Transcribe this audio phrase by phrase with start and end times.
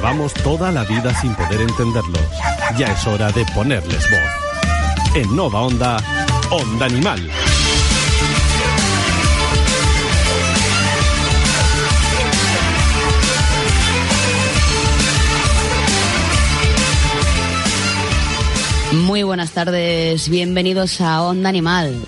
[0.00, 2.22] Llevamos toda la vida sin poder entenderlos.
[2.78, 5.14] Ya es hora de ponerles voz.
[5.14, 5.98] En Nova Onda,
[6.50, 7.20] Onda Animal.
[18.92, 22.06] Muy buenas tardes, bienvenidos a Onda Animal.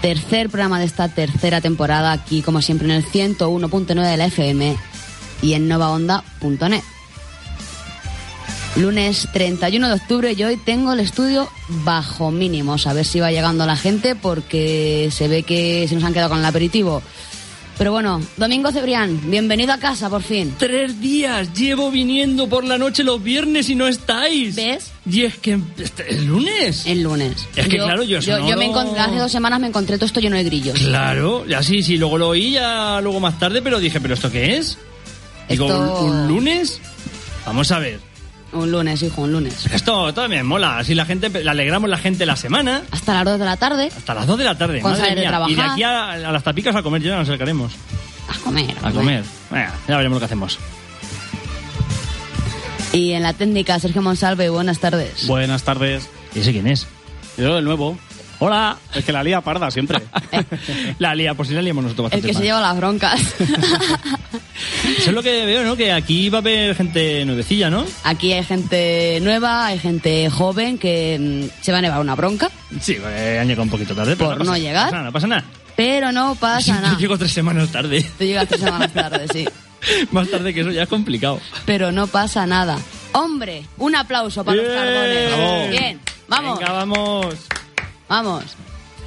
[0.00, 4.93] Tercer programa de esta tercera temporada, aquí como siempre en el 101.9 de la FM
[5.44, 6.82] y en novaonda.net.
[8.76, 11.48] Lunes 31 de octubre y hoy tengo el estudio
[11.84, 16.02] bajo mínimos, a ver si va llegando la gente porque se ve que se nos
[16.02, 17.00] han quedado con el aperitivo.
[17.76, 20.54] Pero bueno, Domingo Cebrián, bienvenido a casa por fin.
[20.58, 24.54] Tres días llevo viniendo por la noche los viernes y no estáis.
[24.54, 24.92] ¿Ves?
[25.08, 26.86] Y es que este, el lunes.
[26.86, 27.48] El lunes.
[27.56, 30.20] Es que claro, yo yo, yo me encontré, hace dos semanas me encontré todo esto
[30.20, 30.78] lleno de grillos.
[30.78, 34.30] Claro, ya sí, sí, luego lo oí ya luego más tarde, pero dije, ¿pero esto
[34.30, 34.78] qué es?
[35.48, 36.80] Digo, Esto- ¿un, un lunes?
[37.46, 38.00] Vamos a ver.
[38.52, 39.66] Un lunes, hijo, un lunes.
[39.72, 43.38] Esto también mola, así la gente, le alegramos la gente la semana Hasta las 2
[43.40, 44.80] de la tarde hasta las 2 de la tarde.
[44.80, 45.50] Cuando madre de trabajar.
[45.50, 47.72] Y de aquí a, a las tapicas a comer ya nos acercaremos.
[48.28, 48.74] a comer.
[48.82, 49.24] A comer.
[49.88, 50.58] Ya veremos lo que hacemos.
[52.92, 55.26] Y en la técnica, Sergio Monsalve, buenas tardes.
[55.26, 56.08] Buenas tardes.
[56.32, 56.86] ¿Y ese quién es?
[57.36, 57.98] Yo el nuevo.
[58.38, 58.76] Hola.
[58.94, 59.98] Es que la lía parda siempre.
[61.00, 63.20] la lía, por si la liamos nosotros El bastante que se lleva las broncas.
[64.98, 65.76] Eso es lo que veo, ¿no?
[65.76, 67.84] Que aquí va a haber gente nuevecilla, ¿no?
[68.04, 71.18] Aquí hay gente nueva, hay gente joven que
[71.50, 72.50] mm, se va a nevar una bronca,
[72.80, 74.16] Sí, eh, han llegado un poquito tarde.
[74.16, 74.84] pero Por pasa- no llegar.
[74.84, 75.44] pasa nada, No pasa nada.
[75.76, 76.98] pero no pasa Yo nada.
[76.98, 78.02] llego tres semanas tarde.
[78.18, 79.46] Tú llegas tres semanas tarde, sí.
[80.12, 81.40] Más tarde que eso ya es complicado.
[81.66, 82.78] Pero no pasa nada.
[83.12, 85.70] Hombre, un aplauso para los carbones.
[85.70, 87.36] Bien, vamos, Venga, vamos.
[88.08, 88.44] vamos.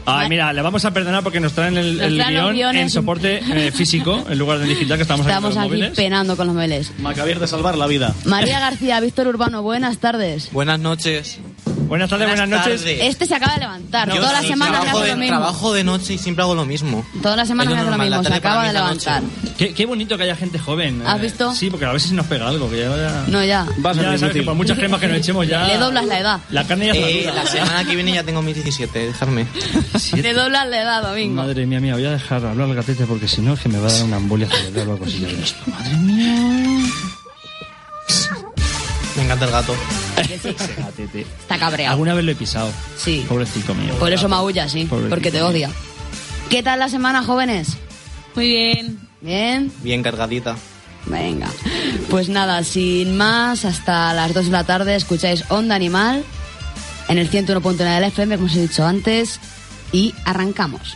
[0.09, 2.81] Ay, mira, le vamos a perdonar porque nos traen el, Nos el traen guion guiones.
[2.81, 5.79] en soporte eh, físico en lugar de digital que estamos, Estamos aquí con aquí los
[5.89, 5.95] móviles.
[5.97, 6.91] penando con los meles.
[6.99, 8.13] Macabier de salvar la vida.
[8.25, 10.49] María García, Víctor Urbano, buenas tardes.
[10.51, 11.39] Buenas noches.
[11.87, 12.81] Buenas tardes, buenas, Buenas noches.
[12.81, 12.99] tardes.
[13.03, 14.09] Este se acaba de levantar.
[14.09, 15.37] Yo Todas las semanas hace de, lo mismo.
[15.37, 17.05] Trabajo de noche y siempre hago lo mismo.
[17.21, 18.23] Todas las semanas hace lo mismo.
[18.23, 19.23] Se acaba de levantar.
[19.57, 21.01] Qué, qué bonito que haya gente joven.
[21.05, 21.23] ¿Has eh.
[21.23, 21.53] visto?
[21.55, 22.69] Sí, porque a veces nos pega algo.
[22.69, 23.65] Que ya, ya- No, ya.
[23.85, 25.65] Va a ser ya sabes que por muchas cremas que nos echemos ya...
[25.67, 26.39] Le doblas la edad.
[26.51, 27.33] La carne ya está Eh, dura.
[27.35, 29.47] la semana que viene ya tengo mis 17, dejadme.
[30.15, 31.35] Le doblas la edad, Domingo.
[31.41, 33.79] Madre mía, mía, voy a dejar hablar al gatete porque si no es que me
[33.79, 35.25] va a dar una embolia cerebral o algo así.
[35.67, 36.91] Madre mía.
[39.27, 39.75] Encanta el gato.
[41.41, 41.91] Está cabreado.
[41.91, 42.71] Alguna vez lo he pisado.
[42.95, 43.25] Sí.
[43.27, 43.93] Pobrecito mío.
[43.99, 44.85] Por eso maulla, sí.
[44.85, 45.09] Pobrecito.
[45.09, 45.69] Porque te odia.
[46.49, 47.75] ¿Qué tal la semana, jóvenes?
[48.35, 48.97] Muy bien.
[49.19, 49.69] ¿Bien?
[49.83, 50.55] Bien cargadita.
[51.07, 51.49] Venga.
[52.09, 56.23] Pues nada, sin más, hasta las 2 de la tarde escucháis Onda Animal
[57.09, 59.41] en el 101.9 del FM, como os he dicho antes,
[59.91, 60.95] y arrancamos.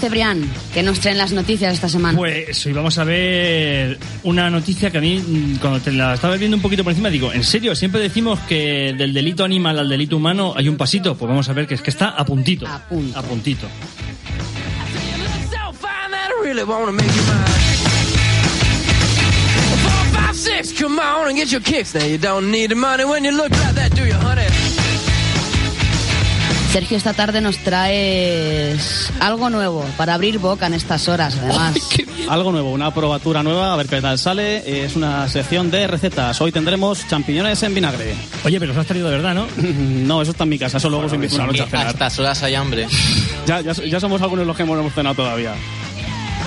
[0.00, 2.16] Cebrián, ¿qué nos traen las noticias esta semana?
[2.16, 6.36] Pues hoy vamos a ver una noticia que a mí, mm, cuando te la estaba
[6.36, 7.74] viendo un poquito por encima, digo, ¿en serio?
[7.74, 11.16] Siempre decimos que del delito animal al delito humano hay un pasito.
[11.16, 12.66] Pues vamos a ver que es que está a puntito.
[12.66, 13.18] A punto.
[13.18, 13.66] A puntito.
[20.32, 21.94] six, come on and get your kicks.
[21.94, 24.49] Now you don't need the money when you look like that, do you, honey?
[26.72, 31.74] Sergio, esta tarde nos traes algo nuevo para abrir boca en estas horas, además.
[32.28, 34.84] Algo nuevo, una probatura nueva, a ver qué tal sale.
[34.84, 36.40] Es una sección de recetas.
[36.40, 38.14] Hoy tendremos champiñones en vinagre.
[38.44, 39.46] Oye, pero los has traído de verdad, ¿no?
[39.56, 41.86] No, eso está en mi casa, eso luego os invito una noche a A cenar.
[41.88, 42.86] estas horas hay hambre.
[43.46, 45.54] Ya, ya, ya somos algunos los que hemos hemos cenado todavía.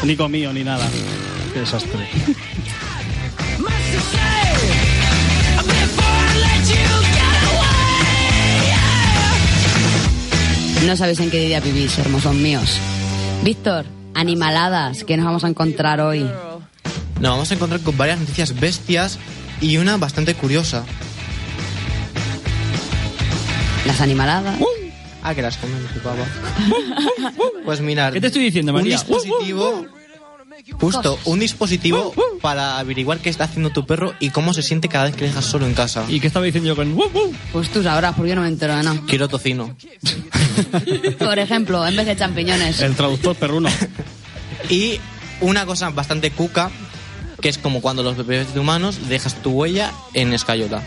[0.04, 0.88] Ni comido ni nada.
[1.54, 2.08] Qué desastre.
[10.86, 12.78] No sabéis en qué día vivís, hermosos míos.
[13.44, 16.22] Víctor, animaladas, que nos vamos a encontrar hoy?
[17.20, 19.18] Nos vamos a encontrar con varias noticias bestias
[19.62, 20.84] y una bastante curiosa.
[23.86, 24.60] Las animaladas.
[25.24, 25.78] Ah, que las comen.
[27.66, 28.12] Pues mirar.
[28.12, 28.98] ¿Qué te estoy diciendo, Un María?
[28.98, 29.86] dispositivo.
[30.80, 35.06] Justo, un dispositivo para averiguar qué está haciendo tu perro y cómo se siente cada
[35.06, 36.06] vez que le dejas solo en casa.
[36.08, 36.94] ¿Y qué estaba diciendo yo con...
[36.94, 37.36] "Wup, wup"?
[37.52, 39.00] Pues tú sabrás, porque yo no me entero de nada.
[39.08, 39.76] Quiero tocino.
[41.20, 42.80] Por ejemplo, en vez de champiñones.
[42.82, 43.70] El traductor perruno.
[44.70, 45.00] Y
[45.42, 46.72] una cosa bastante cuca,
[47.42, 50.82] que es como cuando los bebés de humanos dejas tu huella en escayola.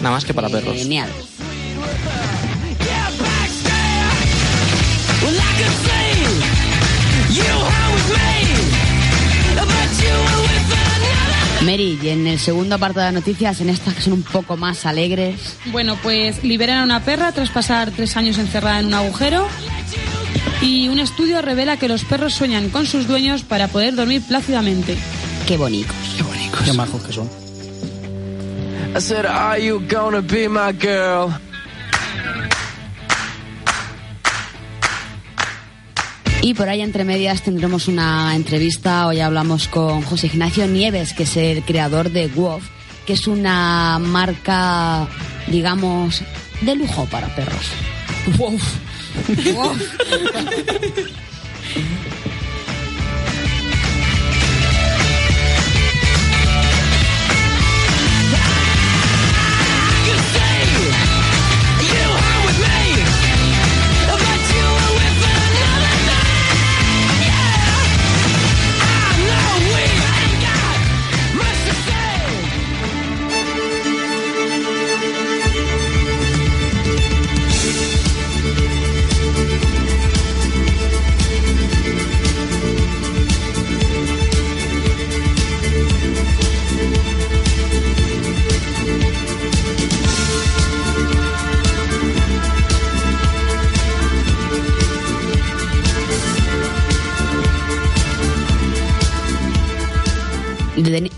[0.00, 0.76] Nada más que para perros.
[0.76, 1.10] Genial.
[11.70, 14.86] Mary, y en el segundo apartado de noticias, en estas que son un poco más
[14.86, 19.46] alegres, Bueno, pues liberan a una perra tras pasar tres años encerrada en un agujero.
[20.62, 24.96] Y un estudio revela que los perros sueñan con sus dueños para poder dormir plácidamente.
[25.46, 25.94] qué bonitos.
[26.64, 27.28] Qué majos que son.
[28.96, 31.32] I said, Are you gonna be my girl?
[36.40, 39.06] Y por ahí entre medias tendremos una entrevista.
[39.06, 42.62] Hoy hablamos con José Ignacio Nieves, que es el creador de WOF,
[43.06, 45.08] que es una marca,
[45.48, 46.22] digamos,
[46.60, 47.66] de lujo para perros.
[48.38, 48.62] WOF.
[49.54, 49.82] WOF.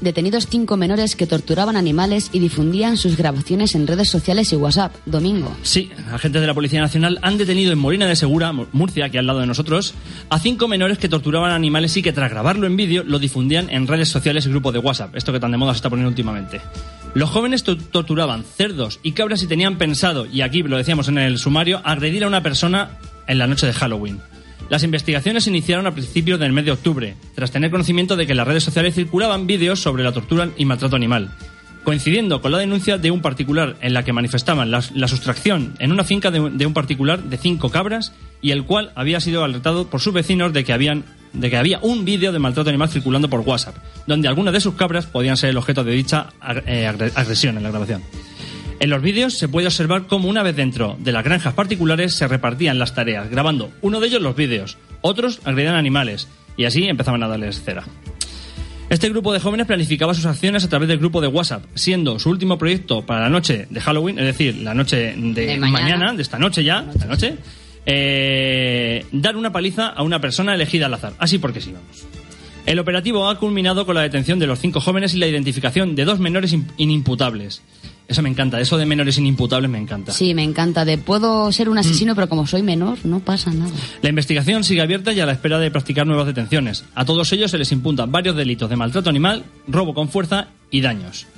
[0.01, 4.95] Detenidos cinco menores que torturaban animales y difundían sus grabaciones en redes sociales y WhatsApp.
[5.05, 5.55] Domingo.
[5.63, 9.19] Sí, agentes de la Policía Nacional han detenido en Molina de Segura, Mu- Murcia, aquí
[9.19, 9.93] al lado de nosotros,
[10.31, 13.87] a cinco menores que torturaban animales y que tras grabarlo en vídeo lo difundían en
[13.87, 16.61] redes sociales y grupos de WhatsApp, esto que tan de moda se está poniendo últimamente.
[17.15, 21.19] Los jóvenes to- torturaban cerdos y cabras y tenían pensado, y aquí lo decíamos en
[21.19, 22.93] el sumario, agredir a una persona
[23.27, 24.21] en la noche de Halloween.
[24.71, 28.39] Las investigaciones iniciaron a principios del mes de octubre, tras tener conocimiento de que en
[28.39, 31.33] las redes sociales circulaban vídeos sobre la tortura y maltrato animal,
[31.85, 35.91] coincidiendo con la denuncia de un particular en la que manifestaban la, la sustracción en
[35.93, 40.01] una finca de, un- particular de cinco cabras y el cual había sido alertado por
[40.01, 43.41] sus vecinos de que habían de que había un vídeo de maltrato animal circulando por
[43.41, 43.77] WhatsApp,
[44.07, 46.29] donde algunas de sus cabras podían ser el objeto de dicha
[46.67, 48.03] eh, agre- agresión en la grabación.
[48.81, 52.27] En los vídeos se puede observar cómo una vez dentro de las granjas particulares se
[52.27, 57.23] repartían las tareas, grabando uno de ellos los vídeos, otros agredían animales, y así empezaban
[57.23, 57.85] a darles cera.
[58.89, 62.31] Este grupo de jóvenes planificaba sus acciones a través del grupo de WhatsApp, siendo su
[62.31, 65.71] último proyecto para la noche de Halloween, es decir, la noche de, De mañana.
[65.71, 66.13] mañana.
[66.15, 67.37] de esta noche ya, esta noche,
[67.87, 71.13] eh, dar una paliza a una persona elegida al azar.
[71.19, 72.05] Así porque sí, vamos.
[72.67, 76.05] El operativo ha culminado con la detención de los cinco jóvenes y la identificación de
[76.05, 77.63] dos menores in- inimputables.
[78.11, 80.11] Eso me encanta, eso de menores inimputables me encanta.
[80.11, 80.85] Sí, me encanta.
[80.85, 83.71] De puedo ser un asesino, pero como soy menor, no pasa nada.
[84.03, 86.85] La investigación sigue abierta y a la espera de practicar nuevas detenciones.
[86.97, 90.81] A todos ellos se les imputan varios delitos de maltrato animal, robo con fuerza y
[90.81, 91.29] daños.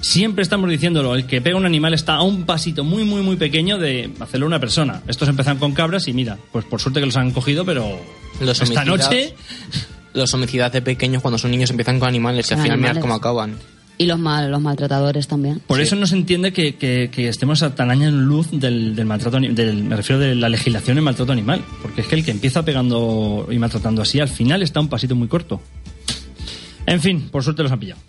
[0.00, 3.34] Siempre estamos diciéndolo, el que pega un animal está a un pasito muy, muy, muy
[3.34, 5.02] pequeño de hacerlo una persona.
[5.08, 8.00] Estos empiezan con cabras y mira, pues por suerte que los han cogido, pero
[8.40, 9.34] Los esta noche...
[10.14, 13.14] Los homicidas de pequeños cuando son niños empiezan con animales y al final mirad cómo
[13.14, 13.56] acaban.
[13.98, 15.60] Y los, mal, los maltratadores también.
[15.66, 18.96] Por eso no se entiende que, que- que estemos a tan año en luz del,
[18.96, 21.62] del maltrato del, me refiero de la legislación en maltrato animal.
[21.82, 25.14] Porque es que el que empieza pegando y maltratando así, al final está un pasito
[25.14, 25.60] muy corto.
[26.86, 28.00] En fin, por suerte los han pillado.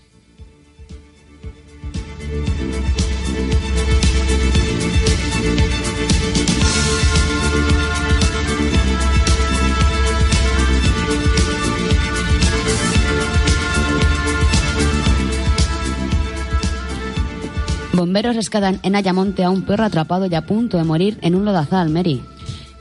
[18.04, 21.46] Bomberos rescatan en Ayamonte a un perro atrapado y a punto de morir en un
[21.46, 22.22] lodazal, Mary.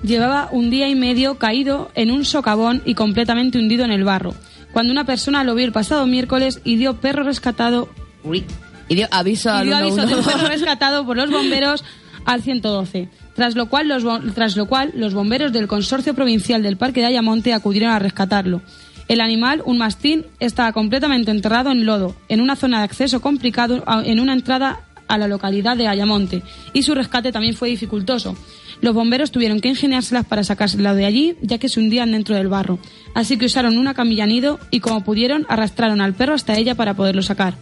[0.02, 4.34] Llevaba un día y medio caído en un socavón y completamente hundido en el barro,
[4.72, 7.88] cuando una persona lo vio el pasado miércoles y dio perro rescatado
[8.24, 8.44] Uy.
[8.88, 10.32] Y dio aviso y al dio aviso de un 112.
[10.32, 11.84] perro rescatado por los bomberos
[12.24, 13.08] al 112.
[13.36, 17.06] tras lo, cual los, tras lo cual los bomberos del Consorcio Provincial del Parque de
[17.06, 18.60] Ayamonte acudieron a rescatarlo.
[19.06, 23.84] El animal, un mastín, estaba completamente enterrado en lodo, en una zona de acceso complicado,
[24.04, 24.80] en una entrada
[25.12, 26.42] a la localidad de Ayamonte,
[26.72, 28.36] y su rescate también fue dificultoso.
[28.80, 32.48] Los bomberos tuvieron que ingeniárselas para sacárselo de allí, ya que se hundían dentro del
[32.48, 32.78] barro.
[33.14, 36.94] Así que usaron una camilla nido y, como pudieron, arrastraron al perro hasta ella para
[36.94, 37.54] poderlo sacar.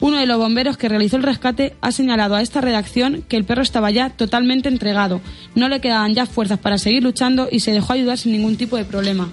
[0.00, 3.44] Uno de los bomberos que realizó el rescate ha señalado a esta redacción que el
[3.44, 5.20] perro estaba ya totalmente entregado,
[5.54, 8.76] no le quedaban ya fuerzas para seguir luchando y se dejó ayudar sin ningún tipo
[8.76, 9.28] de problema.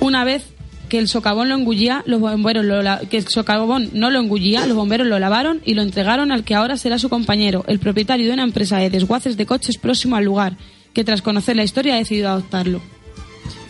[0.00, 0.55] Una vez
[0.88, 4.66] que el socavón lo engullía, los bomberos lo la- que el socavón no lo engullía,
[4.66, 8.26] los bomberos lo lavaron y lo entregaron al que ahora será su compañero, el propietario
[8.26, 10.56] de una empresa de desguaces de coches próximo al lugar,
[10.92, 12.80] que tras conocer la historia ha decidido adoptarlo.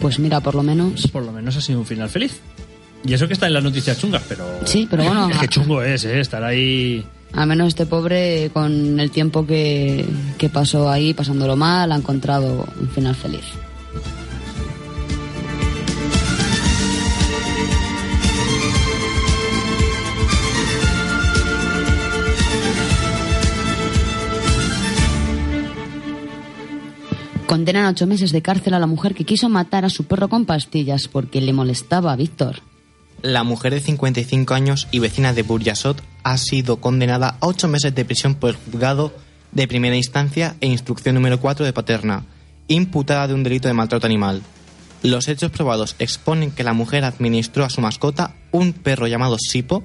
[0.01, 1.07] Pues mira, por lo menos.
[1.09, 2.41] Por lo menos ha sido un final feliz.
[3.05, 4.45] Y eso que está en las noticias chungas, pero...
[4.65, 6.21] Sí, pero bueno, Es que chungo es, ¿eh?
[6.21, 7.05] Estar ahí...
[7.33, 10.07] Al menos este pobre, con el tiempo que,
[10.39, 13.45] que pasó ahí, pasándolo mal, ha encontrado un final feliz.
[27.67, 30.45] Condenan ocho meses de cárcel a la mujer que quiso matar a su perro con
[30.45, 32.61] pastillas porque le molestaba a Víctor.
[33.23, 37.93] La mujer de 55 años y vecina de Burjasot ha sido condenada a ocho meses
[37.93, 39.13] de prisión por el juzgado
[39.51, 42.25] de primera instancia e instrucción número 4 de Paterna,
[42.69, 44.43] imputada de un delito de maltrato animal.
[45.03, 49.83] Los hechos probados exponen que la mujer administró a su mascota, un perro llamado Sipo,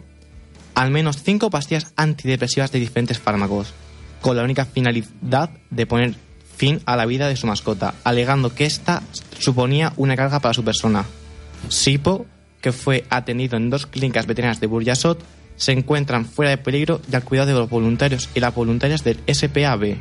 [0.76, 3.74] al menos cinco pastillas antidepresivas de diferentes fármacos,
[4.22, 6.16] con la única finalidad de poner
[6.56, 9.02] fin a la vida de su mascota, alegando que ésta
[9.40, 11.06] suponía una carga para su persona.
[11.70, 12.26] Sipo,
[12.62, 15.24] que fue atendido en dos clínicas veterinarias de Burjasot,
[15.56, 19.20] se encuentran fuera de peligro y al cuidado de los voluntarios y las voluntarias del
[19.32, 19.98] SPAB.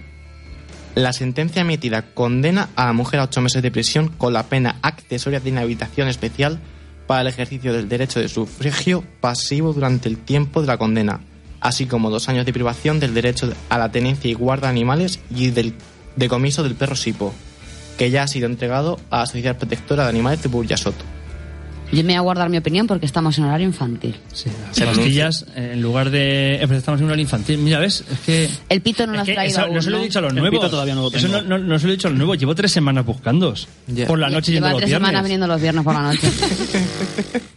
[0.95, 4.77] La sentencia emitida condena a la mujer a ocho meses de prisión con la pena
[4.83, 6.61] accesoria de inhabilitación especial
[7.07, 11.21] para el ejercicio del derecho de sufragio pasivo durante el tiempo de la condena,
[11.61, 15.21] así como dos años de privación del derecho a la tenencia y guarda de animales
[15.35, 15.75] y del
[16.17, 17.35] decomiso del perro Sipo,
[17.99, 20.95] que ya ha sido entregado a la Sociedad Protectora de Animales de Burjasot.
[21.93, 24.15] Yo me voy a guardar mi opinión porque estamos en horario infantil.
[24.33, 24.49] Sí,
[24.79, 26.55] las pastillas, en lugar de...
[26.55, 27.59] eh, pero Estamos en horario infantil.
[27.59, 28.05] Mira, ¿ves?
[28.09, 28.49] Es que...
[28.69, 30.31] El pito no lo has traído eso aún, no se lo he dicho a los
[30.33, 30.57] El nuevos.
[30.61, 31.43] pito todavía no lo Eso tengo.
[31.43, 32.39] no, no- no se lo he dicho a los nuevos.
[32.39, 33.53] Llevo tres semanas buscando.
[33.89, 34.07] Ya.
[34.07, 35.09] Por la noche yendo Lleva los tres viernes.
[35.09, 36.31] semanas viniendo los viernes por la noche.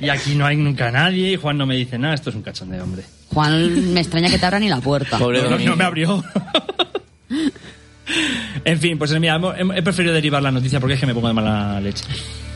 [0.00, 2.14] Y aquí no hay nunca nadie y Juan no me dice nada.
[2.14, 3.02] Esto es un cachondeo, hombre.
[3.32, 5.18] Juan, me extraña que te abra ni la puerta.
[5.18, 6.22] Pobre No, no me abrió.
[8.64, 11.28] En fin, pues mira, he, he preferido derivar la noticia porque es que me pongo
[11.28, 12.04] de mala leche.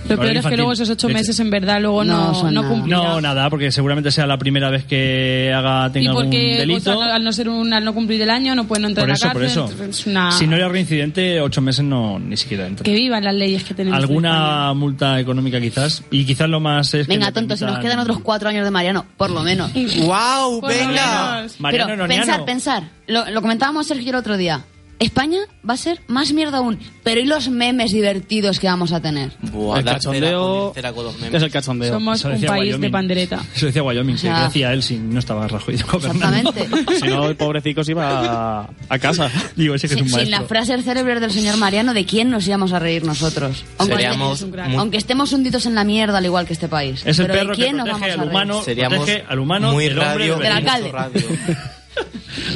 [0.08, 1.18] Lo peor es que luego esos ocho leche.
[1.20, 2.96] meses en verdad luego No no, no, cumplirá.
[2.96, 6.94] No, nada, porque seguramente sea la primera vez que haga y tenga algún porque delito.
[6.94, 9.10] pues, al, al no ser un, al no cumplir el año no pueden entrar Por
[9.10, 9.68] a eso, por eso.
[9.70, 10.32] entonces Es una...
[10.32, 12.84] Si no era reincidente, ocho meses no ni siquiera entra.
[12.84, 13.98] Que vivan las leyes que tenemos.
[13.98, 16.02] en Alguna multa económica quizás.
[16.10, 18.70] Y quizás lo más es Venga, tonto, si nos permitan- quedan otros cuatro años de
[18.70, 19.72] Mariano, por lo menos.
[19.74, 20.60] ¡Wow!
[20.60, 21.34] Por ¡Venga!
[21.38, 21.60] menos.
[21.60, 22.24] Mariano Pero Noniano.
[22.24, 22.82] pensar, pensar.
[23.08, 24.64] Lo, lo comentábamos Sergio el otro día.
[24.98, 25.38] España
[25.68, 26.78] va a ser más mierda aún.
[27.04, 29.30] Pero ¿y los memes divertidos que vamos a tener?
[29.52, 31.34] Buah, el cachondeo cera con- cera con memes.
[31.34, 31.92] es el cachondeo.
[31.94, 32.90] Somos un país de Wyoming.
[32.90, 33.40] pandereta.
[33.54, 35.74] Eso decía Wyoming, O sea, que decía él si no estaba Rajoy.
[35.74, 36.68] Exactamente.
[37.00, 39.30] si no, el pobrecito se iba a, a casa.
[39.54, 40.40] Digo, ese que es Sin, un sin maestro.
[40.40, 43.64] la frase célebre del señor Mariano, ¿de quién nos íbamos a reír nosotros?
[43.78, 44.68] Aunque, Seríamos un crack.
[44.68, 47.02] muy- aunque estemos hundidos en la mierda, al igual que este país.
[47.06, 48.30] Es el Pero ¿de perro que quién nos protege vamos a al reír?
[48.30, 50.90] humano, Seríamos al humano muy y el hombre radio, del Del alcalde.
[50.92, 51.22] radio.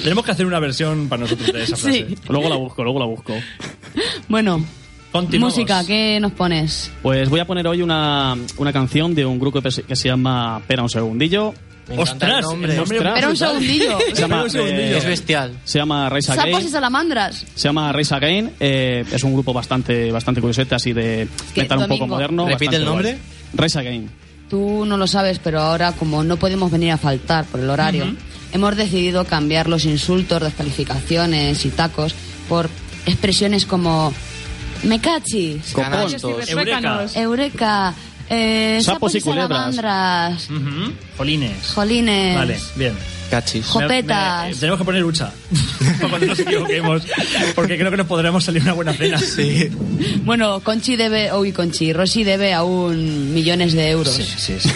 [0.02, 2.06] Tenemos que hacer una versión para nosotros de esa frase.
[2.08, 2.14] Sí.
[2.28, 3.34] Luego la busco, luego la busco.
[4.28, 4.64] Bueno,
[5.10, 5.54] Continuamos.
[5.56, 6.90] música, ¿qué nos pones?
[7.02, 10.08] Pues voy a poner hoy una, una canción de un grupo que se que se
[10.08, 11.52] llama Pera un segundillo.
[11.88, 12.36] Me ¡Ostras!
[12.38, 12.70] el nombre.
[12.72, 13.14] el nombre Ostras.
[13.16, 13.98] Espera un segundillo.
[14.14, 14.78] Se llama, un segundillo.
[14.80, 15.52] eh, Es bestial.
[15.64, 16.68] se llama Rise Sapos y Again.
[16.70, 17.44] salamandras.
[17.54, 18.52] Se llama Rise Again.
[18.60, 22.46] eh, es un grupo bastante, bastante curiosete, así de que, metal un poco Domingo, moderno.
[22.48, 23.10] Repite el nombre.
[23.52, 23.64] guay.
[23.66, 24.10] Rise Again.
[24.52, 28.14] Tú no lo sabes, pero ahora como no podemos venir a faltar por el horario,
[28.52, 32.14] hemos decidido cambiar los insultos, descalificaciones y tacos
[32.50, 32.68] por
[33.06, 34.12] expresiones como
[34.82, 36.50] me cachis, Canastos.
[36.50, 37.06] Eureka.
[37.14, 37.94] eureka,
[38.32, 39.74] eh, Sapos y culebras.
[39.76, 40.92] salamandras, Ujú.
[41.18, 41.72] Jolines.
[41.74, 42.94] jolines, Vale, bien.
[43.30, 43.64] Cachis.
[43.66, 44.44] Jo- Jopetas.
[44.44, 45.32] Me- me- tenemos que poner lucha.
[45.96, 47.02] para cuando nos equivoquemos.
[47.54, 49.18] Porque creo que nos podremos salir una buena cena.
[49.18, 49.70] Sí.
[50.24, 54.12] Bueno, Conchi debe, uy, Conchi, Rosy debe aún millones de euros.
[54.14, 54.68] Sí, sí, sí.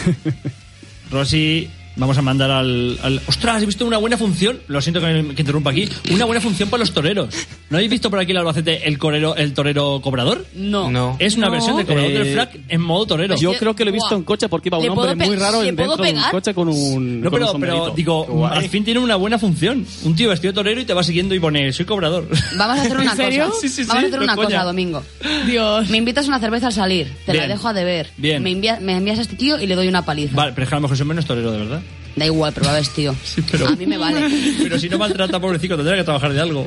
[1.11, 3.63] Rosy Vamos a mandar al, al- ¡Ostras!
[3.63, 4.59] He visto una buena función.
[4.69, 5.89] Lo siento que, que interrumpa aquí.
[6.13, 7.35] Una buena función para los toreros.
[7.71, 10.45] ¿No habéis visto por aquí en Albacete el, corero, el torero cobrador?
[10.55, 10.91] No.
[10.91, 11.17] No.
[11.19, 11.53] Es una No.
[11.53, 13.37] versión de cobrador Eh, del frac en modo torero.
[13.37, 15.37] Yo creo que lo he visto en coche porque iba un ¿Le puedo hombre muy
[15.37, 17.21] raro en dentro de un coche con un.
[17.23, 17.91] No, con pero, un pero sombrerito.
[17.97, 19.87] digo, al fin tiene una buena función.
[20.05, 22.29] Un tío vestido de torero y te va siguiendo y pone, soy cobrador.
[22.57, 23.47] Vamos a hacer una ¿En serio?
[23.49, 23.61] cosa.
[23.61, 24.47] Sí, sí, sí, Vamos a hacer no una coña.
[24.49, 25.03] cosa, Domingo.
[25.47, 25.89] Dios.
[25.91, 28.11] Me invitas una cerveza al salir, te la dejo a deber.
[28.19, 28.43] Bien.
[28.43, 30.37] Me, envía- me envías a este tío y le doy una paliza.
[30.37, 31.83] Vale, pero es que a lo mejor no es torero, de verdad.
[32.17, 33.15] Da igual, pero va vestido.
[33.25, 34.21] Sí, pero- A mí me vale.
[34.63, 36.67] Pero si no maltrata, pobrecito, tendrá que trabajar de algo.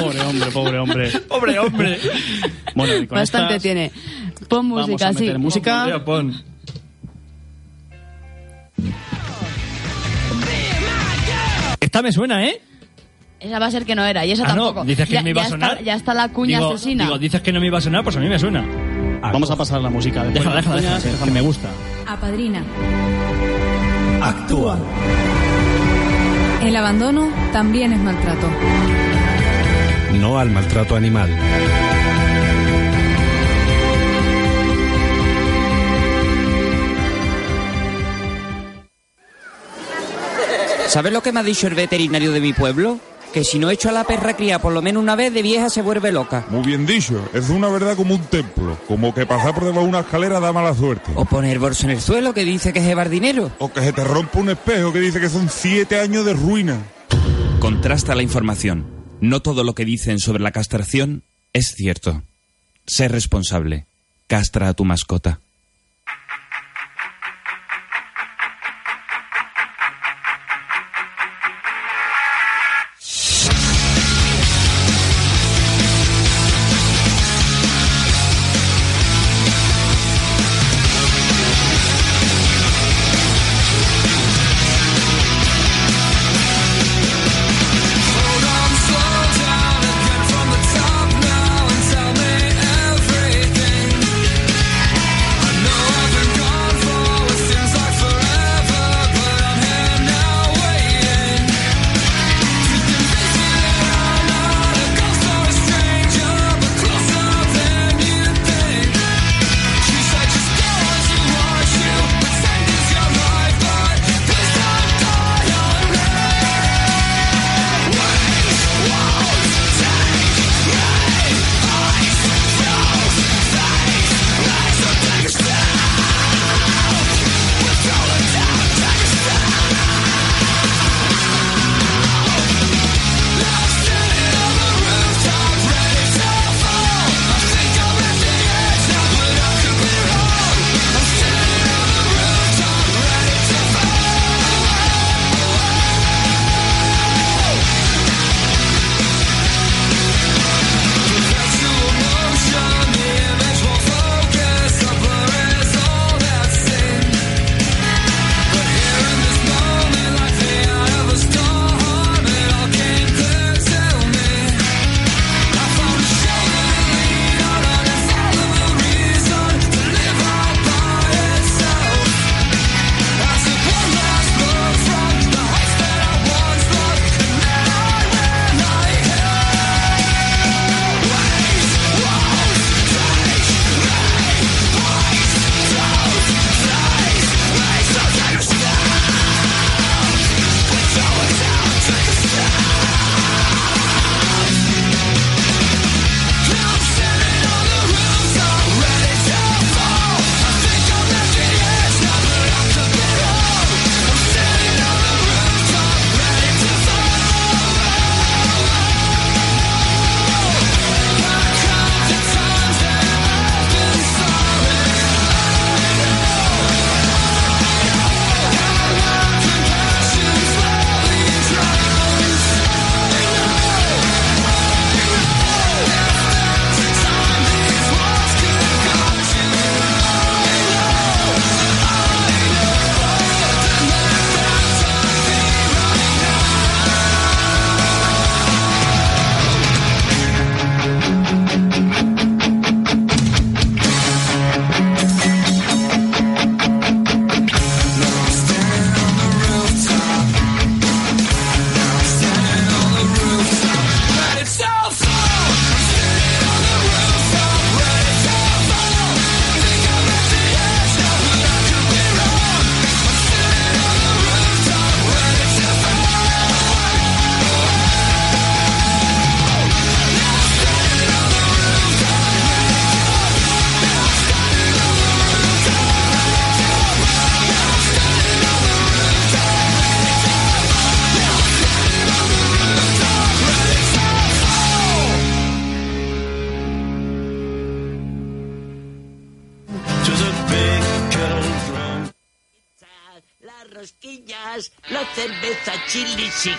[0.00, 1.10] Pobre hombre, pobre hombre.
[1.28, 1.98] Pobre hombre.
[2.74, 3.92] Bueno, y con Bastante estas tiene.
[4.48, 5.20] Pon vamos música, a sí.
[5.20, 6.02] meter música.
[6.04, 6.44] Pon, pon.
[11.80, 12.60] Esta me suena, ¿eh?
[13.38, 14.80] Esa va a ser que no era, y esa Ah, tampoco.
[14.80, 15.70] no, dices que ya, no me iba a sonar.
[15.72, 17.04] Está, ya está la cuña digo, asesina.
[17.04, 18.64] Digo, dices que no me iba a sonar, pues a mí me suena.
[19.22, 20.22] Vamos a pasar la música.
[20.24, 21.68] Después Déjala, déjala, cuñas, déjala, que me gusta.
[22.06, 22.62] Apadrina.
[24.26, 24.76] Actúa.
[26.60, 28.50] El abandono también es maltrato.
[30.14, 31.30] No al maltrato animal.
[40.88, 42.98] ¿Sabes lo que me ha dicho el veterinario de mi pueblo?
[43.32, 45.68] Que si no echo a la perra cría por lo menos una vez, de vieja
[45.68, 46.46] se vuelve loca.
[46.48, 49.88] Muy bien dicho, es una verdad como un templo, como que pasar por debajo de
[49.88, 51.12] una escalera da mala suerte.
[51.14, 53.50] O poner bolso en el suelo, que dice que es llevar dinero.
[53.58, 56.78] O que se te rompa un espejo que dice que son siete años de ruina.
[57.58, 58.86] Contrasta la información.
[59.20, 62.22] No todo lo que dicen sobre la castración es cierto.
[62.86, 63.86] Sé responsable.
[64.26, 65.40] Castra a tu mascota.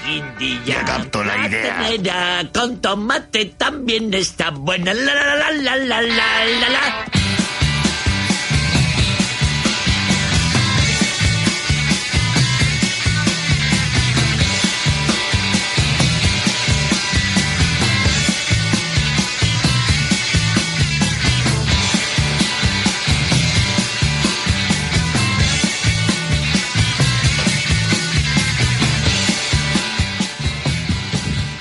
[0.06, 0.66] Guindilla.
[0.66, 1.48] Ya capto la La
[1.94, 2.50] idea.
[2.54, 4.94] con tomate también está buena.
[4.94, 7.17] La la la la la la la la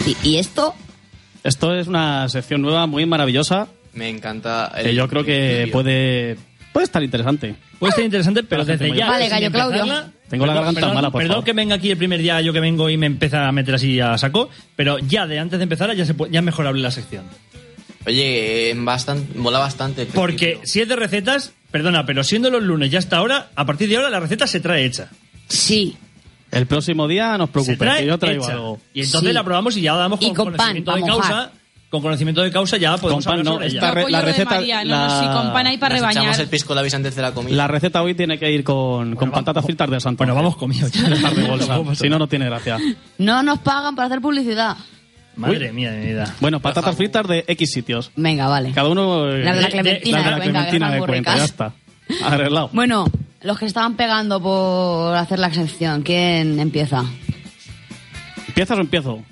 [0.06, 0.74] ¿Y, y esto?
[1.44, 4.72] Esto es una sección nueva muy maravillosa Me encanta.
[4.82, 6.36] que yo creo que puede,
[6.72, 7.54] puede estar interesante.
[7.78, 9.08] Puede ser interesante, pero desde ya.
[9.08, 9.84] Vale, gallo Claudio.
[10.28, 11.44] Tengo la garganta perdón, mala, por Perdón favor.
[11.44, 14.00] que venga aquí el primer día yo que vengo y me empieza a meter así
[14.00, 16.90] a saco, pero ya de antes de empezar ya, se puede- ya es mejorable la
[16.90, 17.24] sección.
[18.06, 20.06] Oye, eh, bastante, mola bastante.
[20.06, 23.88] Porque si es de recetas, perdona, pero siendo los lunes ya hasta ahora, a partir
[23.88, 25.10] de ahora la receta se trae hecha.
[25.48, 25.96] Sí.
[26.50, 28.52] El próximo día no os Se preocupéis, trae que yo traigo hecha.
[28.52, 28.80] algo.
[28.94, 29.34] Y entonces Sí.
[29.34, 31.30] la probamos y ya damos Y con, con pan, conocimiento de pa' mojar.
[31.32, 31.50] causa.
[31.88, 33.74] Con conocimiento de causa ya podemos pan hablar no, sobre ella.
[33.78, 35.94] esta re- Apoyo la lo de receta- María, no, la- sí, con pan ahí para
[35.94, 36.40] Nos echamos rebañar.
[36.40, 37.56] el pisco labis antes de la comida.
[37.56, 40.18] La receta hoy tiene que ir con, con patatas fritas de Santo.
[40.18, 41.02] Bueno, vamos comido ya.
[41.30, 41.78] de bolsa.
[41.94, 42.78] si no, no tiene gracia.
[43.18, 44.76] No nos pagan para hacer publicidad.
[45.36, 46.34] Madre mía de mi vida.
[46.40, 48.10] Bueno, patatas fritas de X sitios.
[48.16, 48.72] Venga, vale.
[48.72, 49.28] Cada uno...
[49.30, 51.06] eh, La de la de- Clementina, la de la venga, que Clementina están de muy
[51.06, 51.50] cuenta, ya ricas.
[51.50, 52.26] está.
[52.26, 52.70] Arreglado.
[52.72, 53.06] Bueno,
[53.42, 57.04] los que estaban pegando por hacer la sección, ¿quién empieza?
[58.48, 59.22] ¿Empiezas o empiezo?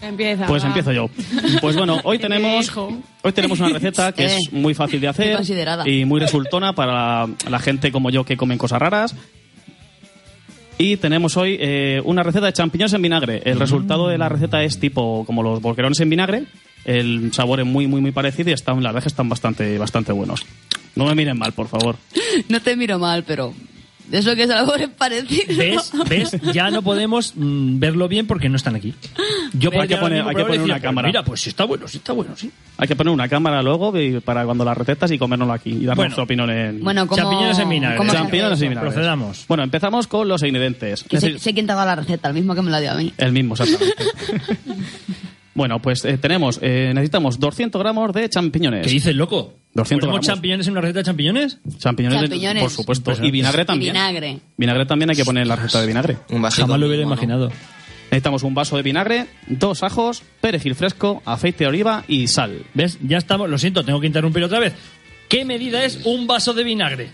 [0.00, 0.46] Empieza.
[0.46, 0.68] Pues va.
[0.68, 1.10] empiezo yo.
[1.60, 5.36] Pues bueno, hoy tenemos hoy tenemos una receta que Eh, es muy fácil de hacer
[5.36, 5.88] considerada.
[5.88, 9.14] y muy resultona para la gente como yo que comen cosas raras.
[10.80, 13.42] Y tenemos hoy eh, una receta de champiñones en vinagre.
[13.44, 16.44] El resultado de la receta es tipo como los boquerones en vinagre.
[16.84, 19.76] El sabor es muy, muy, muy parecido y están, la verdad es que están bastante,
[19.76, 20.46] bastante buenos.
[20.94, 21.96] No me miren mal, por favor.
[22.48, 23.52] No te miro mal, pero
[24.12, 24.50] eso que es
[24.98, 25.56] parecido.
[25.56, 25.92] ¿Ves?
[26.08, 26.30] ¿Ves?
[26.54, 28.94] Ya no podemos mm, verlo bien porque no están aquí.
[29.52, 31.06] Yo Hay que poner- hay que y poner una cámara.
[31.06, 32.50] Pues mira, pues sí está bueno, sí está bueno, sí.
[32.76, 35.84] Hay que poner una cámara luego y- para cuando las recetas y comérnoslo aquí y
[35.84, 36.08] dar Bueno.
[36.10, 36.82] nuestra opinión en...
[36.84, 37.20] Bueno, como...
[37.20, 37.96] Champiñones en vinagre.
[37.98, 38.64] ¿cómo se hace Champiñones eso?
[38.64, 38.90] en vinagre.
[38.90, 39.44] Procedamos.
[39.48, 41.02] Bueno, empezamos con los ingredientes.
[41.04, 42.80] Que sé, Necesi- sé quién te ha dado la receta, el mismo que me la
[42.80, 43.12] dio a mí.
[43.18, 43.94] El mismo, exactamente.
[45.58, 48.86] bueno, pues eh, tenemos, eh, necesitamos 200 gramos de champiñones.
[48.86, 49.54] ¿Qué dices, loco?
[49.74, 50.26] 200 ¿Ponemos gramos.
[50.26, 51.58] champiñones en una receta de champiñones?
[51.78, 52.62] Champiñones, de- Champiñones.
[52.62, 53.10] por supuesto.
[53.10, 53.28] Impresionante.
[53.28, 53.92] Y vinagre Y también.
[53.92, 54.38] vinagre.
[54.56, 56.16] Vinagre también hay que poner en la receta de vinagre.
[56.30, 57.22] Un vasito Jamás lo hubiera mínimo, ¿no?
[57.22, 57.52] imaginado.
[58.10, 62.62] Necesitamos un vaso de vinagre, dos ajos, perejil fresco, aceite de oliva y sal.
[62.72, 62.98] ¿Ves?
[63.02, 63.50] Ya estamos.
[63.50, 64.72] Lo siento, tengo que interrumpir otra vez.
[65.28, 67.08] ¿Qué medida es un vaso de vinagre?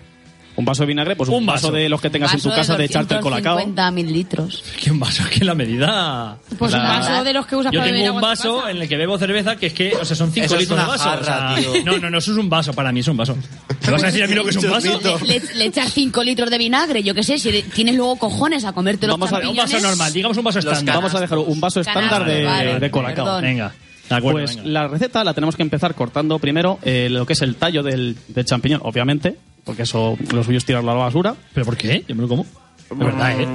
[0.57, 1.67] Un vaso de vinagre, pues un, Un vaso.
[1.69, 1.77] vaso.
[1.77, 3.55] de los que tengas en tu Vaso casa de echarte el colacao.
[3.55, 4.63] 250 mililitros.
[4.81, 5.25] ¿Qué un vaso?
[5.29, 6.37] ¿Qué la medida?
[6.59, 8.77] Pues un La- vaso de los que usas Yo para beber tengo un vaso en
[8.81, 10.85] el que bebo cerveza que es que, o sea, son 5 Eso es litros de
[10.85, 11.09] una vaso.
[11.09, 11.85] o jarra, sea, tío.
[11.85, 12.73] No, no, no, eso es un vaso.
[12.73, 13.37] Para mí es un vaso.
[13.85, 15.01] ¿Me vas a decir a mí lo que es un vaso?
[15.27, 18.65] Le, le- le echas 5 litros de vinagre, yo qué sé, si tienes luego cojones
[18.65, 19.73] a comerte los Vamos a- Un champiñones...
[19.75, 20.95] vaso normal, digamos un vaso estándar.
[20.97, 23.25] Vamos a dejar un vaso estándar de, Vale, de colacao.
[23.25, 23.43] perdón.
[23.43, 23.75] Venga, de
[24.11, 24.39] acuerdo.
[24.41, 24.69] Pues venga.
[24.71, 28.17] la receta la tenemos que empezar cortando primero eh, lo que es el tallo del,
[28.29, 31.35] del champiñón, obviamente, porque eso lo suyo es tirarlo a la basura.
[31.55, 32.05] ¿Pero por qué?
[32.07, 32.45] Yo me lo como.
[32.45, 33.49] De verdad, ¿eh?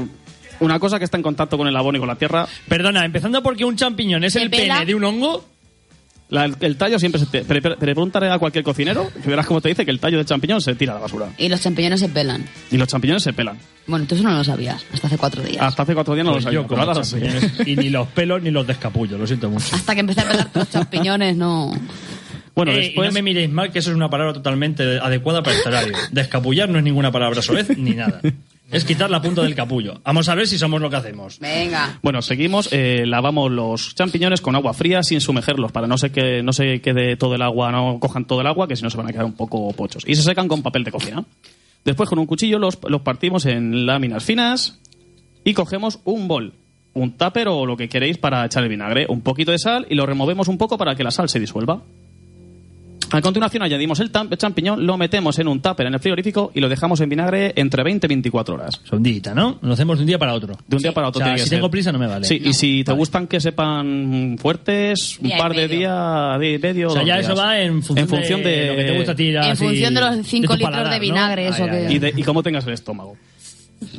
[0.61, 3.41] Una cosa que está en contacto con el abono y con la tierra, Perdona, empezando
[3.41, 4.73] porque un champiñón es ¿Se el pela?
[4.75, 5.45] pene de un hongo.
[6.29, 7.41] La- el, tallo siempre se te...
[7.43, 10.25] Pre, pre- pregúntale a cualquier cocinero y verás cómo te dice que el tallo del
[10.25, 11.27] champiñón se tira a la basura.
[11.37, 12.45] Y los champiñones se pelan.
[12.71, 13.57] Y los champiñones se pelan.
[13.87, 15.61] Bueno, tú eso no lo sabías, hasta hace cuatro días.
[15.61, 17.19] Hasta hace cuatro días no Pues lo sabía, yo pero como ahora lo sé.
[17.19, 17.67] champiñones.
[17.67, 19.75] Y ni los pelos ni los descapullo, lo siento mucho.
[19.75, 21.71] Hasta que empecé a pelar los champiñones, no...
[22.55, 23.05] Bueno, Eh, después...
[23.05, 25.93] Y no me miréis mal, que eso es una palabra totalmente adecuada para este horario.
[26.11, 28.21] Descapullar no es ninguna palabra soez ni nada.
[28.71, 29.99] Es quitar la punta del capullo.
[30.03, 31.39] Vamos a ver si somos lo que hacemos.
[31.39, 31.99] Venga.
[32.03, 32.69] Bueno, seguimos.
[32.71, 36.79] eh, lavamos los champiñones con agua fría sin sumergerlos para no se que no se
[36.81, 39.11] quede todo el agua, no cojan todo el agua, que si no se van a
[39.11, 40.03] quedar un poco pochos.
[40.05, 41.23] Y se secan con papel de cocina.
[41.83, 44.79] Después con un cuchillo los, los partimos en láminas finas
[45.43, 46.53] y cogemos un bol,
[46.93, 49.95] un tupper o lo que queréis para echar el vinagre, un poquito de sal y
[49.95, 51.81] lo removemos un poco para que la sal se disuelva.
[53.11, 56.69] A continuación añadimos el champiñón, lo metemos en un tupper en el frigorífico y lo
[56.69, 58.81] dejamos en vinagre entre 20 y 24 horas.
[58.83, 59.57] Sondita, ¿no?
[59.61, 60.55] Lo hacemos de un día para otro.
[60.67, 61.57] De un día para otro O sea, tiene que si ser.
[61.57, 62.25] tengo prisa no me vale.
[62.25, 66.87] Sí, y si te gustan que sepan fuertes, un Día par de días, de medio.
[66.89, 67.25] O sea, ya días.
[67.27, 69.49] eso va en función, de, lo que te gusta tirar.
[69.49, 72.65] En función de los cinco litros de vinagre, eso que- Y, de- y cómo tengas
[72.67, 73.17] el estómago.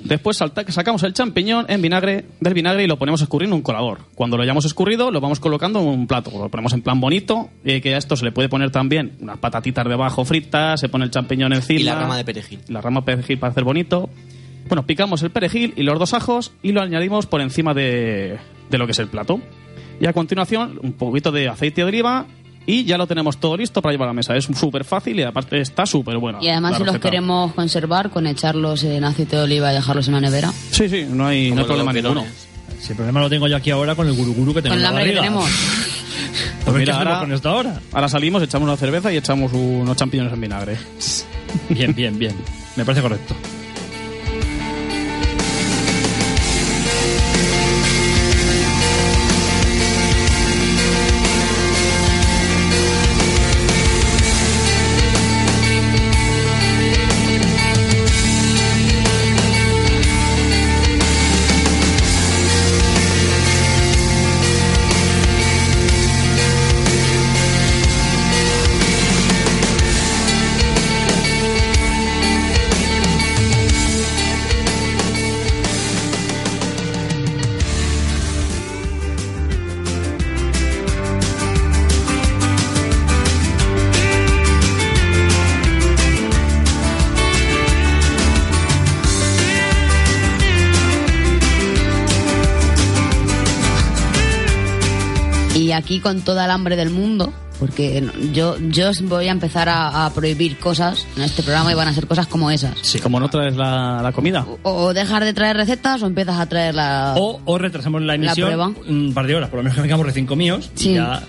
[0.04, 3.54] Después salta- sacamos el champiñón en vinagre del vinagre y lo ponemos a escurrir en
[3.54, 4.00] un colador.
[4.14, 6.30] Cuando lo hayamos escurrido, lo vamos colocando en un plato.
[6.32, 9.38] Lo ponemos en plan bonito, y que a esto se le puede poner también unas
[9.38, 11.80] patatitas debajo fritas, se pone el champiñón encima.
[11.80, 12.60] Y la rama de perejil.
[12.68, 14.10] La rama de perejil para hacer bonito.
[14.68, 18.38] Bueno, picamos el perejil y los dos ajos y lo añadimos por encima de,
[18.70, 19.40] de lo que es el plato.
[20.00, 22.26] Y a continuación, un poquito de aceite de oliva
[22.66, 24.36] y ya lo tenemos todo listo para llevar a la mesa.
[24.36, 26.38] Es súper fácil y aparte está súper bueno.
[26.40, 30.14] Y además, si los queremos conservar, con echarlos en aceite de oliva y dejarlos en
[30.14, 30.52] la nevera.
[30.70, 32.24] Sí, sí, no hay, no hay problema ninguno.
[32.80, 34.86] Si el problema lo tengo yo aquí ahora con el guruguru que tengo Con el
[34.86, 35.50] hambre que tenemos.
[36.64, 37.80] Pues mira, ¿qué hacemos ahora- con esto ahora?
[37.92, 40.76] Ahora salimos, echamos una cerveza y echamos unos champiñones en vinagre.
[41.70, 42.34] Bien, bien, bien.
[42.76, 43.34] Me parece correcto.
[95.90, 100.06] Aquí con toda el hambre del mundo, porque yo, yo os voy a empezar a,
[100.06, 102.74] a prohibir cosas en este programa y van a ser cosas como esas.
[102.82, 104.46] Sí, como no traes la, la comida.
[104.62, 107.14] O dejar de traer recetas o empiezas a traer la...
[107.16, 108.70] O, o retrasamos la emisión prueba.
[108.88, 110.70] un par de horas, por lo menos que vengamos recién comidos.
[110.76, 110.90] Sí.
[110.90, 111.22] Y ya...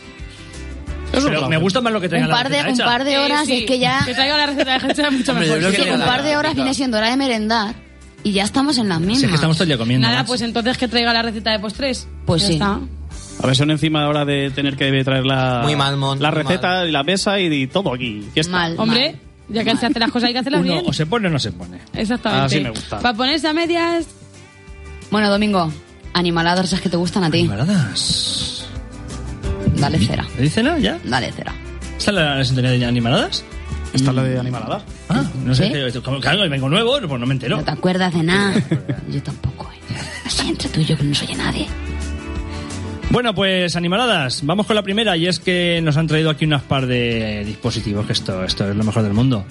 [1.11, 2.85] Pero me gusta más lo que traigan un par la de, receta un hecha.
[2.85, 3.57] par de horas Sí, sí.
[3.61, 4.01] es que ya...
[4.05, 5.59] Que traiga la receta de Hecha es mucho mejor.
[5.71, 7.73] Sí, que un la- par de horas la- viene siendo hora de merendar
[8.23, 9.17] y ya estamos en las mismas.
[9.17, 10.05] Si es que estamos todo el día comiendo.
[10.05, 10.27] Nada, macho.
[10.27, 12.07] pues entonces que traiga la receta de postres.
[12.27, 12.53] Pues Ya sí.
[12.53, 12.79] está.
[13.41, 16.41] A ver, son encima ahora de tener que traer la, Muy mal, Mon, la muy
[16.43, 18.27] receta y la mesa y, y todo aquí.
[18.33, 18.51] Fiesta.
[18.51, 18.75] Mal.
[18.77, 19.15] Hombre,
[19.49, 20.85] ya que se hace las cosas hay que hacerlas Uno bien.
[20.87, 21.79] o se pone o no se pone.
[21.93, 22.45] Exactamente.
[22.45, 22.99] Así me gusta.
[22.99, 24.05] Para ponerse a medias,
[25.09, 25.71] Bueno, Domingo,
[26.13, 27.39] animaladas esas que te gustan a ti.
[27.41, 28.65] ¿Animaladas?
[29.77, 30.25] Dale cera.
[30.37, 30.77] ¿Le dice no?
[30.77, 30.99] ¿Ya?
[31.03, 31.53] Dale cera.
[31.97, 33.43] ¿Está la, la sintonía de animaladas?
[33.93, 34.81] ¿Esta es la de animalada?
[35.09, 35.65] Ah, no sé.
[35.67, 35.73] ¿Sí?
[35.73, 37.57] que- como- Claro, vengo nuevo, pues no me entero.
[37.57, 38.53] No te acuerdas de nada.
[39.09, 39.69] Yo tampoco.
[39.73, 39.95] ¿eh?
[40.25, 41.67] Así entre tú y yo que no se oye nadie.
[43.11, 46.61] Bueno, pues animaladas, vamos con la primera y es que nos han traído aquí unas
[46.61, 49.43] par de dispositivos, que esto, esto es lo mejor del mundo.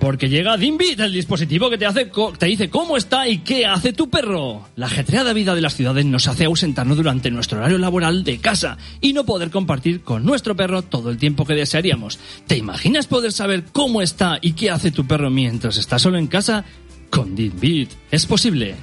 [0.00, 3.92] Porque llega Dimbit, el dispositivo que te, hace te dice cómo está y qué hace
[3.92, 4.68] tu perro.
[4.74, 8.76] La ajetreada vida de las ciudades nos hace ausentarnos durante nuestro horario laboral de casa
[9.00, 12.18] y no poder compartir con nuestro perro todo el tiempo que desearíamos.
[12.48, 16.26] ¿Te imaginas poder saber cómo está y qué hace tu perro mientras está solo en
[16.26, 16.64] casa?
[17.10, 18.74] Con Dimbit es posible.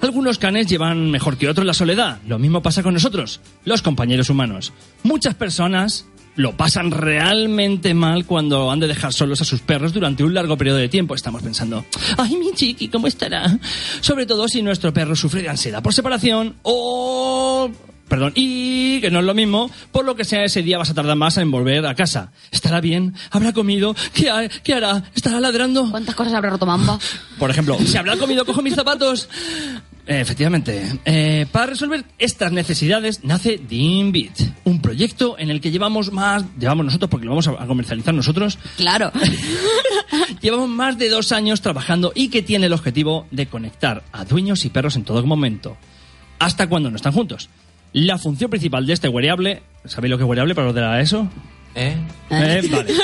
[0.00, 2.18] Algunos canes llevan mejor que otros la soledad.
[2.26, 4.72] Lo mismo pasa con nosotros, los compañeros humanos.
[5.02, 6.06] Muchas personas
[6.36, 10.56] lo pasan realmente mal cuando han de dejar solos a sus perros durante un largo
[10.58, 11.14] periodo de tiempo.
[11.14, 11.84] Estamos pensando,
[12.18, 13.58] ay, mi chiqui, ¿cómo estará?
[14.00, 17.70] Sobre todo si nuestro perro sufre de ansiedad por separación o...
[18.08, 20.94] Perdón, y que no es lo mismo, por lo que sea ese día vas a
[20.94, 22.30] tardar más en volver a casa.
[22.52, 23.14] ¿Estará bien?
[23.32, 23.96] ¿Habrá comido?
[24.14, 25.02] ¿Qué, ha- qué hará?
[25.12, 25.90] ¿Estará ladrando?
[25.90, 27.00] ¿Cuántas cosas habrá roto Mamba?
[27.36, 29.28] Por ejemplo, ¿se habrá comido cojo mis zapatos?
[30.08, 30.82] Efectivamente.
[31.04, 34.32] Eh, para resolver estas necesidades nace Dimbit,
[34.64, 38.56] un proyecto en el que llevamos más, llevamos nosotros porque lo vamos a comercializar nosotros,
[38.76, 39.10] Claro.
[40.40, 44.64] llevamos más de dos años trabajando y que tiene el objetivo de conectar a dueños
[44.64, 45.76] y perros en todo momento,
[46.38, 47.48] hasta cuando no están juntos.
[47.92, 51.00] La función principal de este wearable, ¿sabéis lo que es wearable para los de la
[51.00, 51.28] ESO?
[51.76, 51.94] ¿Eh?
[52.30, 52.92] Eh, vale.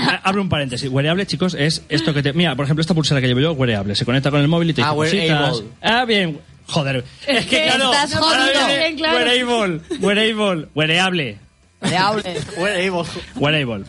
[0.00, 0.88] Ah, Abro un paréntesis.
[0.88, 2.32] Wearable, chicos, es esto que te.
[2.32, 3.94] Mira, por ejemplo, esta pulsera que llevo yo, wearable.
[3.94, 5.48] Se conecta con el móvil y te dice Ah, wearable.
[5.50, 5.64] cositas.
[5.82, 6.38] Ah, bien.
[6.66, 7.04] Joder.
[7.26, 7.92] Es que que claro.
[7.92, 8.66] estás jodido.
[8.68, 9.16] Bien, claro.
[9.18, 9.80] Wearable.
[10.00, 10.68] Wearable.
[10.74, 11.38] Wearable.
[11.82, 12.36] Reable.
[13.36, 13.84] Wearable.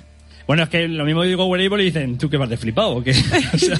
[0.47, 3.03] Bueno, es que lo mismo digo wearable y dicen, ¿tú qué vas de flipado o
[3.03, 3.11] qué?
[3.53, 3.77] O sea,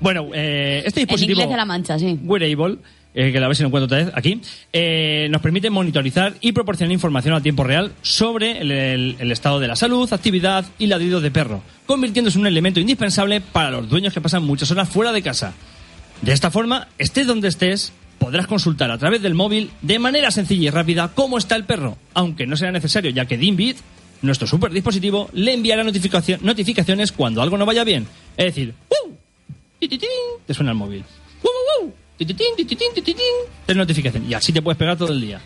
[0.00, 1.40] bueno, eh, este En dispositivo.
[1.40, 2.18] inglés de la mancha, sí.
[2.22, 2.78] Wearable,
[3.14, 4.40] eh, que a ver si lo encuentro otra vez aquí,
[4.72, 8.70] eh, nos permite monitorizar y proporcionar información a tiempo real sobre el,
[9.18, 13.40] el- estado de la salud, actividad y ladrido de perro, convirtiéndose en un elemento indispensable
[13.40, 15.52] para los dueños que pasan muchas horas fuera de casa.
[16.22, 20.68] De esta forma, estés donde estés, podrás consultar a través del móvil de manera sencilla
[20.68, 23.76] y rápida cómo está el perro, aunque no sea necesario, ya que Dimbit,
[24.22, 28.06] nuestro super dispositivo, le enviará notificacio- notificaciones cuando algo no vaya bien.
[28.36, 29.12] Es decir, ¡uh!
[30.46, 31.04] Te suena el móvil.
[33.66, 34.30] Te notificación.
[34.30, 35.40] Y así te puedes pegar todo el día.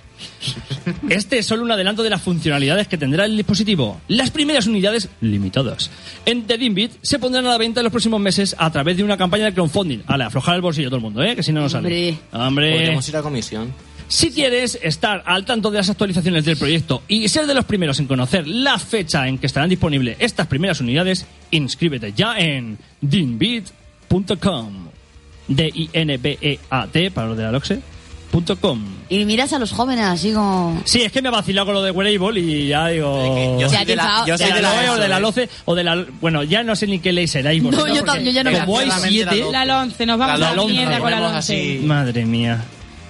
[1.09, 4.01] Este es solo un adelanto de las funcionalidades que tendrá el dispositivo.
[4.09, 5.91] Las primeras unidades limitadas.
[6.27, 9.05] En The Dimbit se pondrán a la venta en los próximos meses a través de
[9.05, 10.01] una campaña de crowdfunding.
[10.07, 11.35] Ale, aflojar el bolsillo todo el mundo, ¿eh?
[11.35, 11.87] Que si no nos sale.
[11.89, 12.19] Hombre.
[12.33, 12.73] Hombre.
[12.73, 13.73] Podríamos ir a comisión.
[14.09, 18.01] Si quieres estar al tanto de las actualizaciones del proyecto y ser de los primeros
[18.01, 24.88] en conocer la fecha en que estarán disponibles estas primeras unidades, inscríbete ya en dinbit.com.
[25.49, 27.81] D-I-N-B-E-A-T, para los de la LOXE.
[29.09, 30.81] Y miras a los jóvenes así como...
[30.85, 33.59] Sí, es que me he vacilado con lo de wearable y ya digo...
[33.59, 35.19] yo soy Ya de la- yo soy de la la Loe o de la.
[35.21, 36.07] LOCE o de la...
[36.21, 37.55] Bueno, ya no sé ni qué ley será.
[37.55, 39.45] y No, vosotros, yo, yo ya no Como hay siete...
[39.51, 41.81] La 11, nos vamos a la mierda con la 11.
[41.85, 42.63] Madre mía.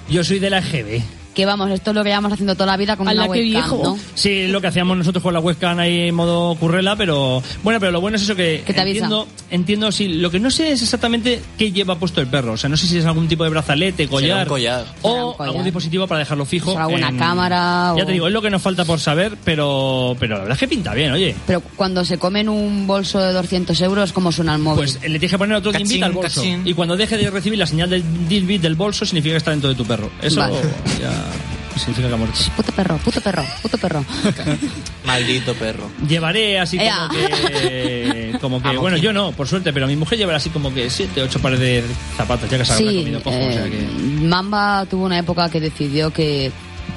[0.09, 1.03] Yo soy de la EGB.
[1.39, 3.81] Que vamos, esto es lo que llevamos haciendo toda la vida con una webcam, viejo.
[3.81, 3.99] ¿no?
[4.17, 7.93] Sí, lo que hacíamos nosotros con la webcam ahí en modo currela, pero bueno, pero
[7.93, 9.05] lo bueno es eso que, Que te avisa.
[9.05, 12.57] entiendo, entiendo sí, lo que no sé es exactamente qué lleva puesto el perro, o
[12.57, 14.85] sea, no sé si es algún tipo de brazalete, collar, un collar.
[15.03, 15.49] o Será un collar.
[15.51, 16.73] algún dispositivo para dejarlo fijo.
[16.73, 19.37] Será alguna en- cámara Ya o- te digo, es lo que nos falta por saber,
[19.45, 21.37] pero pero la verdad es que pinta bien, oye.
[21.47, 24.79] Pero cuando se comen un bolso de 200 euros, ¿cómo suena el móvil?
[24.79, 26.41] Pues eh, le tienes que poner otro Cachín, dimbit al bolso.
[26.41, 26.63] cachín.
[26.67, 29.69] Y cuando deje de recibir la señal del dimbit del bolso, significa que está dentro
[29.71, 30.11] de tu perro.
[30.21, 30.57] Eso Vale.
[31.01, 31.11] ya
[31.77, 32.39] significa que ha muerto.
[32.57, 34.05] Puto perro, puto perro, puto perro.
[35.07, 35.91] Maldito perro.
[36.09, 37.09] Llevaré así Ea.
[37.09, 38.37] como que.
[38.41, 40.91] Como que Vamos, bueno, yo no, por suerte, pero mi mujer llevará así como que
[40.91, 41.85] siete, ocho pares de
[42.17, 44.25] zapatos, ya que se habrá Sí, comido cojo, o sea eh, que.
[44.27, 46.51] Mamba tuvo una época que decidió que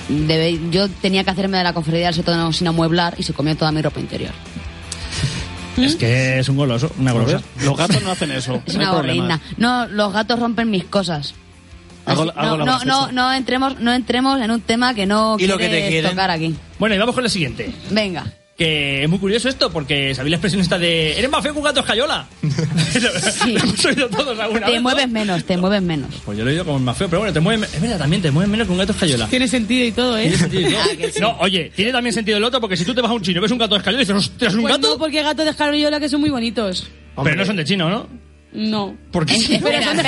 [0.09, 3.55] debe- yo tenía que hacerme de la conferencia del sótano sin amueblar y se comió
[3.55, 4.31] toda mi ropa interior.
[5.77, 7.41] Es que es un goloso, una golosa.
[7.63, 8.61] Los gatos no hacen eso.
[8.65, 9.39] Es no una.
[9.57, 11.33] No, los gatos rompen mis cosas.
[12.05, 15.37] Hago- Así- hago no, la no, no, entremos, no entremos en un tema que no
[15.39, 16.11] ¿Y lo que te quieres quieren?
[16.11, 16.55] tocar aquí.
[16.79, 17.71] Bueno, y vamos con la siguiente.
[17.91, 18.25] Venga.
[18.57, 21.17] Que es muy curioso esto, porque sabéis la expresión esta de.
[21.17, 22.27] ¿Eres más feo que un gato escayola?
[22.91, 23.53] Sí.
[23.53, 24.81] Lo hemos oído todos alguna Te vez, ¿no?
[24.81, 26.09] mueves menos, te mueves menos.
[26.25, 27.73] Pues yo lo he oído como más feo, pero bueno, te mueves.
[27.73, 29.27] Es verdad, también te mueves menos que un gato escayola.
[29.27, 30.23] Tiene sentido y todo, ¿eh?
[30.23, 30.81] Tiene sentido y todo.
[30.81, 31.19] Ah, sí.
[31.21, 33.39] No, oye, tiene también sentido el otro porque si tú te vas a un chino
[33.39, 34.89] y ves un gato escayola y dices, ostras, un Pues gato.
[34.89, 36.87] no, porque gatos de escaroyola que son muy bonitos.
[37.23, 38.07] Pero no son de chino, ¿no?
[38.53, 38.95] No.
[39.11, 40.03] Porque Eh, espera, son de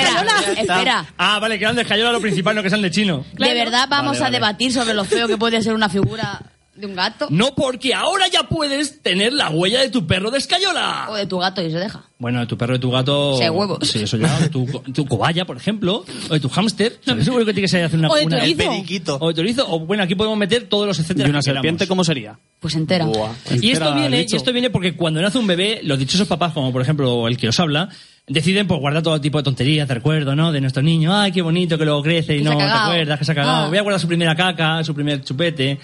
[0.60, 1.06] espera.
[1.16, 3.24] Ah, vale, que eran de escayola lo principal, no que sean de chino.
[3.34, 3.52] Claro.
[3.52, 4.36] ¿De verdad vamos Vale, a vale.
[4.36, 6.42] debatir sobre lo feo que puede ser una figura
[6.74, 7.28] de un gato?
[7.30, 11.06] No, porque ahora ya puedes tener la huella de tu perro de escayola.
[11.08, 12.02] O de tu gato y se deja.
[12.18, 13.36] Bueno, de tu perro, de tu gato.
[13.38, 13.78] Sí, huevos.
[13.82, 14.38] Sí, eso ya.
[14.40, 16.04] De tu, tu cobaya, por ejemplo.
[16.28, 16.98] O de tu hámster.
[17.22, 18.08] Seguro que tiene que ser hacer una.
[18.08, 18.38] O de tu una-.
[18.40, 19.18] Periquito.
[19.20, 19.66] O de tu erizo.
[19.70, 21.28] O bueno, aquí podemos meter todos los etcétera.
[21.28, 21.62] ¿Y una que queramos.
[21.62, 22.38] serpiente cómo sería?
[22.60, 23.04] Pues entera.
[23.06, 23.32] Buah.
[23.60, 26.72] Y esto, viene, y esto viene porque cuando nace un bebé, los dichosos papás, como
[26.72, 27.90] por ejemplo el que os habla,
[28.26, 30.52] deciden pues guardar todo tipo de tonterías de recuerdo, ¿no?
[30.52, 33.24] De nuestro niño, ay, qué bonito que luego crece y Que no te acuerdas, que
[33.24, 33.66] se ha cagado.
[33.66, 33.68] Ah.
[33.68, 35.78] Voy a guardar su primera caca, su primer chupete.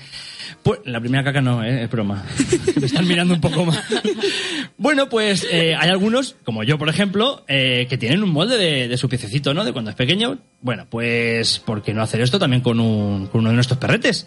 [0.63, 1.85] Pues la primera caca no, ¿eh?
[1.85, 2.25] es broma.
[2.81, 3.83] Me están mirando un poco más.
[4.79, 8.89] bueno, pues eh, hay algunos, como yo por ejemplo, eh, que tienen un molde de,
[8.89, 9.65] de su piececito, ¿no?
[9.65, 10.39] De cuando es pequeño.
[10.61, 14.27] Bueno, pues ¿por qué no hacer esto también con, un, con uno de nuestros perretes?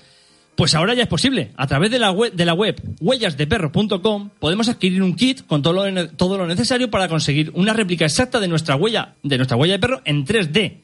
[0.56, 1.52] Pues ahora ya es posible.
[1.58, 5.90] A través de la web, de la web huellasdeperro.com podemos adquirir un kit con todo
[5.90, 9.74] lo, todo lo necesario para conseguir una réplica exacta de nuestra huella, de nuestra huella
[9.74, 10.82] de perro en 3D,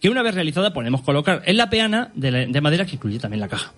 [0.00, 3.48] que una vez realizada podemos colocar en la peana de madera que incluye también la
[3.48, 3.74] caja.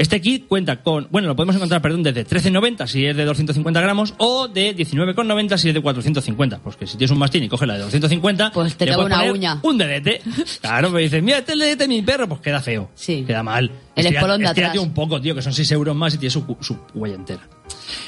[0.00, 3.80] Este kit cuenta con, bueno, lo podemos encontrar, perdón, desde 13,90 si es de 250
[3.82, 6.60] gramos o de 19,90 si es de 450.
[6.60, 9.02] Pues que si tienes un mastín y coges la de 250, Pues te le cabe
[9.02, 9.60] puedes una poner uña.
[9.62, 10.22] Un dedete.
[10.62, 12.90] Claro, me dices, mira, este es el dedete de mi perro, pues queda feo.
[12.94, 13.24] Sí.
[13.26, 13.70] Queda mal.
[13.94, 14.78] El Estira- espolón de atrás.
[14.78, 17.46] un poco, tío, que son 6 euros más y tiene su, su huella entera.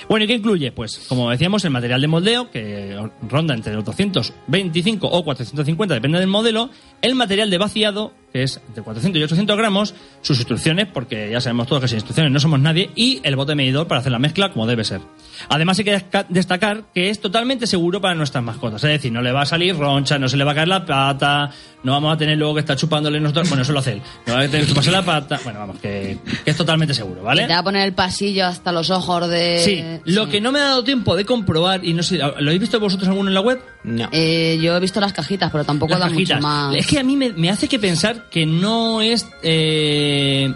[0.09, 0.73] Bueno, ¿y qué incluye?
[0.73, 6.19] Pues, como decíamos, el material de moldeo, que ronda entre los 225 o 450, depende
[6.19, 6.71] del modelo,
[7.03, 11.41] el material de vaciado, que es entre 400 y 800 gramos, sus instrucciones, porque ya
[11.41, 14.19] sabemos todos que sin instrucciones no somos nadie, y el bote medidor para hacer la
[14.19, 15.01] mezcla como debe ser.
[15.49, 19.33] Además hay que destacar que es totalmente seguro para nuestras mascotas, es decir, no le
[19.33, 21.51] va a salir roncha, no se le va a caer la pata,
[21.83, 24.35] no vamos a tener luego que estar chupándole nosotros, bueno, eso lo hace él, no
[24.35, 27.47] va a tener que chuparse la pata, bueno, vamos, que, que es totalmente seguro, ¿vale?
[27.47, 29.59] Te va a poner el pasillo hasta los ojos de...
[29.59, 32.61] Sí, lo que no me ha dado tiempo de comprobar, y no sé, ¿lo habéis
[32.61, 33.61] visto vosotros alguno en la web?
[33.85, 34.09] No.
[34.13, 36.37] Eh, yo he visto las cajitas, pero tampoco Las da cajitas.
[36.37, 36.75] mucho más.
[36.77, 40.53] Es que a mí me, me hace que pensar que no es eh,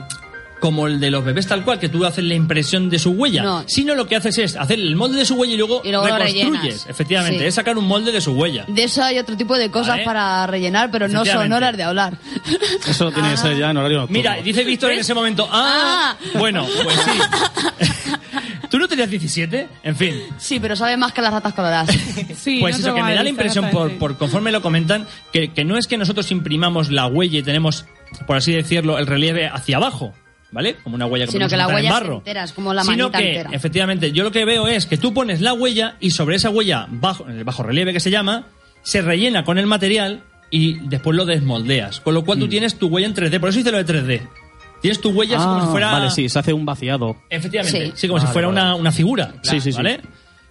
[0.61, 3.43] como el de los bebés tal cual, que tú haces la impresión de su huella,
[3.43, 3.65] No.
[3.67, 6.07] sino lo que haces es hacer el molde de su huella y luego, Y luego
[6.09, 6.87] lo reconstruyes.
[6.89, 7.45] Efectivamente, Sí.
[7.47, 8.65] es sacar un molde de su huella.
[8.69, 10.05] De eso hay otro tipo de cosas Vale.
[10.05, 12.17] para rellenar, pero no son horas de hablar.
[12.89, 14.19] Eso tiene que ser ya en horario nocturno.
[14.21, 17.91] Mira, dice Víctor en ese momento, ah, bueno, pues sí.
[18.71, 19.69] ¿Tú no tenías 17?
[19.83, 20.15] En fin.
[20.39, 21.89] Sí, pero sabe más que las ratas coloradas.
[22.37, 25.65] Sí, Pues no eso, que me da la impresión, por, conforme lo comentan, que, que
[25.65, 27.85] no es que nosotros imprimamos la huella y tenemos,
[28.27, 30.13] por así decirlo, el relieve hacia abajo,
[30.53, 30.77] ¿vale?
[30.77, 32.17] Como una huella que Sino que la en huella es barro.
[32.19, 33.51] entera, es como la Sino que, entera.
[33.53, 36.87] efectivamente, yo lo que veo es que tú pones la huella y sobre esa huella,
[36.91, 38.47] bajo, en el bajo relieve que se llama,
[38.83, 42.01] se rellena con el material y después lo desmoldeas.
[42.01, 42.41] Con lo cual Mm.
[42.43, 43.41] tú tienes tu huella en 3D.
[43.41, 44.29] Por eso hice lo de 3D.
[44.81, 45.93] Tienes tu huella así como si Ah, fuera...
[45.93, 47.17] Vale, sí, se hace un vaciado.
[47.31, 48.09] Efectivamente, sí, Sí.
[48.09, 48.61] como si Vale, fuera vale.
[48.61, 49.35] una, una figura.
[49.43, 49.77] Sí, sí, sí.
[49.77, 50.01] ¿Vale?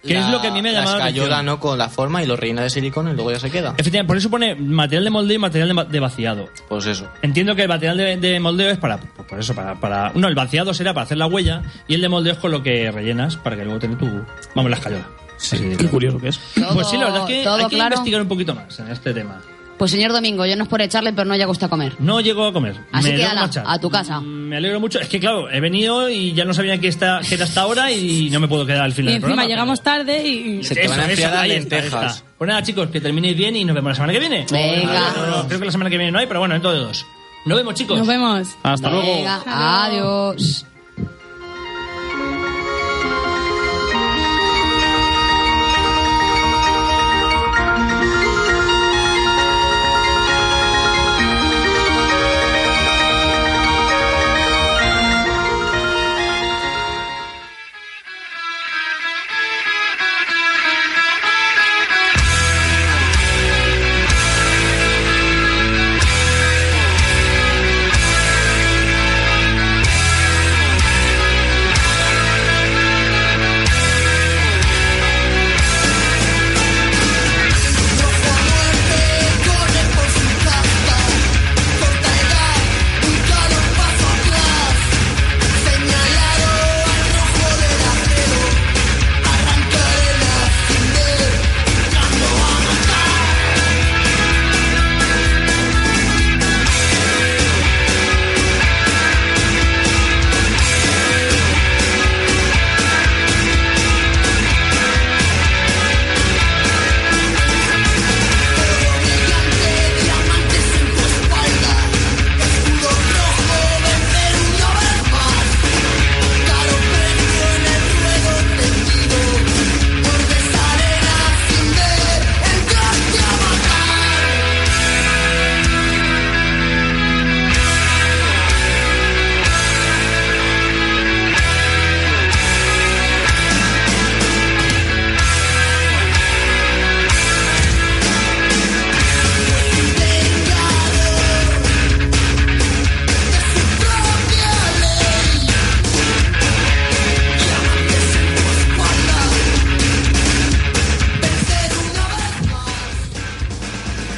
[0.06, 1.46] Que es lo que a mí me ha La llamado la escayola, atención.
[1.56, 1.60] ¿no?
[1.60, 3.74] Con la forma y lo rellena de silicona y luego ya se queda.
[3.76, 6.48] Efectivamente, por eso pone material de moldeo y material de, ma- de vaciado.
[6.68, 7.08] Pues eso.
[7.22, 10.12] Entiendo que el material de, de moldeo es para, por por eso, para, para...
[10.14, 12.62] No, el vaciado será para hacer la huella y el de moldeo es con lo
[12.62, 14.06] que rellenas para que luego tenga tu...
[14.54, 15.08] Vamos, la escayola.
[15.38, 15.90] Así de Qué claro.
[15.90, 16.38] curioso que es.
[16.54, 17.94] Todo- Pues sí, la verdad es que todo hay que claro.
[17.96, 19.40] investigar un poquito más en este tema.
[19.78, 21.94] Pues señor Domingo, yo no es por echarle, pero no llega usted a comer.
[21.98, 22.76] No llego a comer.
[22.92, 24.20] Así Me que ala, a tu casa.
[24.20, 24.98] Me alegro mucho.
[24.98, 27.92] Es que, claro, he venido y ya no sabía que, está, que era hasta ahora
[27.92, 29.48] y no me puedo quedar al Y final del encima programa.
[29.48, 30.64] llegamos tarde y...
[30.64, 32.16] Se te van a enfriar las ahí está, lentejas.
[32.16, 32.26] está.
[32.38, 34.46] Pues nada, chicos, que terminéis bien y nos vemos la semana que viene.
[34.50, 35.12] Venga.
[35.14, 36.78] No, no, no, creo que la semana que viene no hay, pero bueno, dentro de
[36.78, 37.04] dos.
[37.44, 37.98] Nos vemos, chicos.
[37.98, 38.48] Nos vemos.
[38.62, 39.24] Hasta luego.
[39.46, 40.64] Adiós.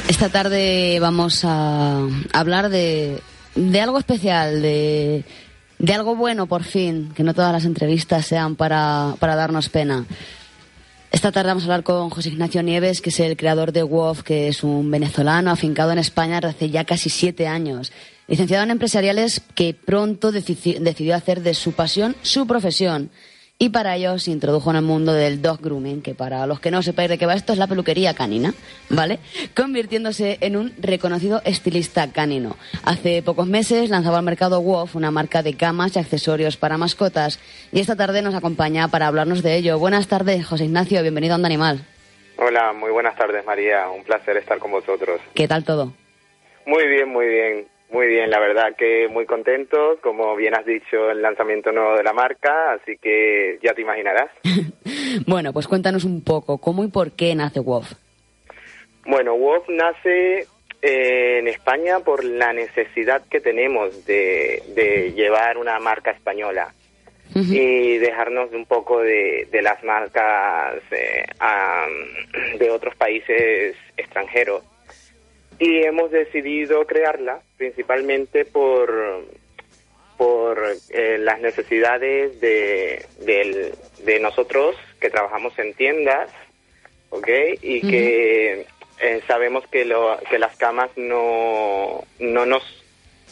[0.09, 3.21] Esta tarde vamos a hablar de,
[3.53, 5.23] de algo especial, de,
[5.77, 10.07] de algo bueno por fin, que no todas las entrevistas sean para, para darnos pena.
[11.11, 14.23] Esta tarde vamos a hablar con José Ignacio Nieves, que es el creador de WOF,
[14.23, 17.91] que es un venezolano afincado en España desde hace ya casi siete años.
[18.27, 23.11] Licenciado en empresariales que pronto decidió hacer de su pasión su profesión.
[23.61, 26.71] Y para ello se introdujo en el mundo del dog grooming, que para los que
[26.71, 28.53] no sepáis de qué va esto es la peluquería canina,
[28.89, 29.19] ¿vale?
[29.53, 32.55] Convirtiéndose en un reconocido estilista canino.
[32.85, 37.41] Hace pocos meses lanzaba al mercado WOF, una marca de camas y accesorios para mascotas,
[37.73, 39.77] y esta tarde nos acompaña para hablarnos de ello.
[39.77, 41.85] Buenas tardes, José Ignacio, bienvenido a Onda Animal.
[42.37, 45.19] Hola, muy buenas tardes María, un placer estar con vosotros.
[45.33, 45.91] ¿Qué tal todo?
[46.65, 51.09] Muy bien, muy bien, muy bien, la verdad que muy contentos, como bien has dicho,
[51.09, 54.29] el lanzamiento nuevo de la marca, así que ya te imaginarás.
[55.25, 57.93] Bueno, pues cuéntanos un poco, ¿cómo y por qué nace WOF?
[59.05, 60.45] Bueno, WOF nace
[60.81, 66.73] eh, en España por la necesidad que tenemos de, de llevar una marca española
[67.35, 71.25] y dejarnos un poco de, de las marcas eh,
[72.57, 74.63] de otros países extranjeros.
[75.59, 79.25] Y hemos decidido crearla principalmente por,
[80.17, 80.57] por
[80.89, 83.73] eh, las necesidades de, del-
[84.05, 86.29] de nosotros que trabajamos en tiendas,
[87.09, 87.27] ¿ok?
[87.61, 88.65] Y que
[89.01, 92.63] eh, sabemos que, lo, que las camas no, no, nos,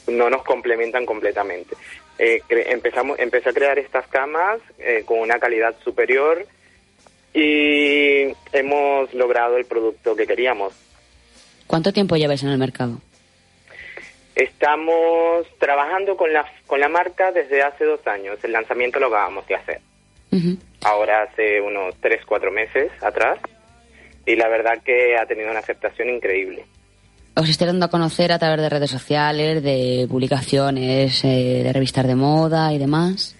[0.07, 1.75] no nos complementan completamente.
[2.19, 6.45] Eh, empezamos, empecé a crear estas camas eh, con una calidad superior
[7.33, 10.73] y hemos logrado el producto que queríamos.
[11.67, 12.99] ¿Cuánto tiempo lleváis en el mercado?
[14.35, 18.37] Estamos trabajando con la, con la marca desde hace dos años.
[18.43, 19.81] El lanzamiento lo acabamos de hacer.
[20.83, 23.39] Ahora hace unos tres, cuatro meses atrás.
[24.25, 26.65] Y la verdad que ha tenido una aceptación increíble.
[27.35, 32.07] Os estáis dando a conocer a través de redes sociales, de publicaciones, eh, de revistas
[32.07, 33.35] de moda y demás.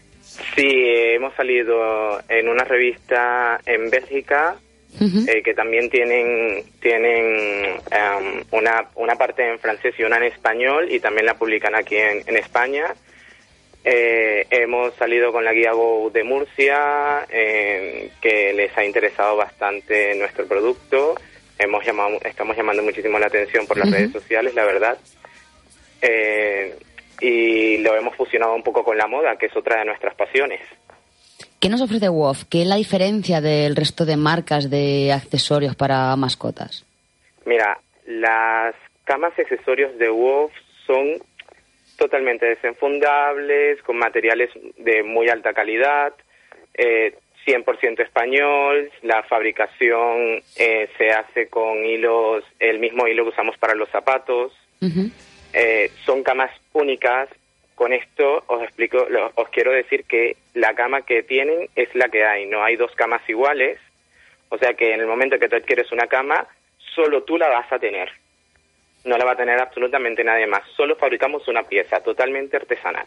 [0.56, 4.56] Sí, hemos salido en una revista en Bélgica
[5.00, 10.92] eh, que también tienen tienen em, una, una parte en francés y una en español
[10.92, 12.94] y también la publican aquí en, en España.
[13.90, 20.14] Eh, hemos salido con la guía Go de Murcia, em, que les ha interesado bastante
[20.16, 21.16] nuestro producto.
[21.58, 24.98] Hemos llamado, estamos llamando muchísimo la atención por las redes sociales, la verdad.
[26.02, 26.76] Eh,
[27.22, 30.60] y lo hemos fusionado un poco con la moda, que es otra de nuestras pasiones.
[31.60, 32.44] ¿Qué nos ofrece WOF?
[32.50, 36.86] ¿Qué es la diferencia del resto de marcas de accesorios para mascotas?
[37.46, 40.52] Mira, las camas y accesorios de WOF
[40.86, 41.18] son
[41.98, 46.14] totalmente desenfundables, con materiales de muy alta calidad,
[46.76, 53.58] eh, 100% español, la fabricación eh, se hace con hilos, el mismo hilo que usamos
[53.58, 54.54] para los zapatos,
[55.54, 57.30] eh, son camas únicas.
[57.78, 62.10] Con esto os explico, lo- os quiero decir que la cama que tienen es la
[62.10, 63.78] que hay, no hay dos camas iguales.
[64.50, 66.48] O sea que en el momento que tú adquieres una cama,
[66.96, 68.10] solo tú la vas a tener.
[69.06, 70.64] No la va a tener absolutamente nadie más.
[70.76, 73.06] Solo fabricamos una pieza totalmente artesanal.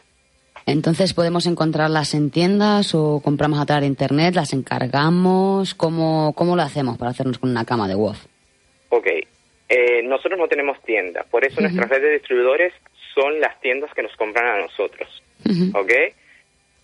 [0.67, 4.35] Entonces, ¿podemos encontrarlas en tiendas o compramos a través de internet?
[4.37, 5.75] ¿Las encargamos?
[5.75, 8.19] ¿Cómo, cómo lo hacemos para hacernos con una cama de WOF?
[8.91, 9.07] Ok,
[9.69, 12.73] eh, nosotros no tenemos tienda, por eso nuestras redes de distribuidores
[13.15, 15.23] son las tiendas que nos compran a nosotros.
[15.75, 15.93] ¿Ok?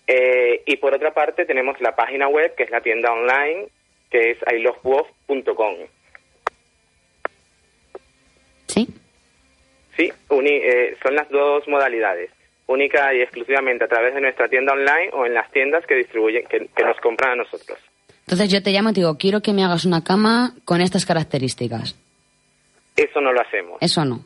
[0.09, 3.66] Eh, y por otra parte tenemos la página web, que es la tienda online,
[4.11, 5.74] que es ilovewolf.com.
[8.68, 8.89] ¿Sí?
[9.97, 12.31] Sí, uni- eh, son las dos modalidades,
[12.66, 16.47] única y exclusivamente a través de nuestra tienda online o en las tiendas que distribuyen,
[16.47, 17.79] que, que nos compran a nosotros.
[18.20, 21.07] Entonces yo te llamo y te digo, quiero que me hagas una cama con estas
[21.07, 21.97] características.
[22.97, 23.79] Eso no lo hacemos.
[23.81, 24.24] Eso no.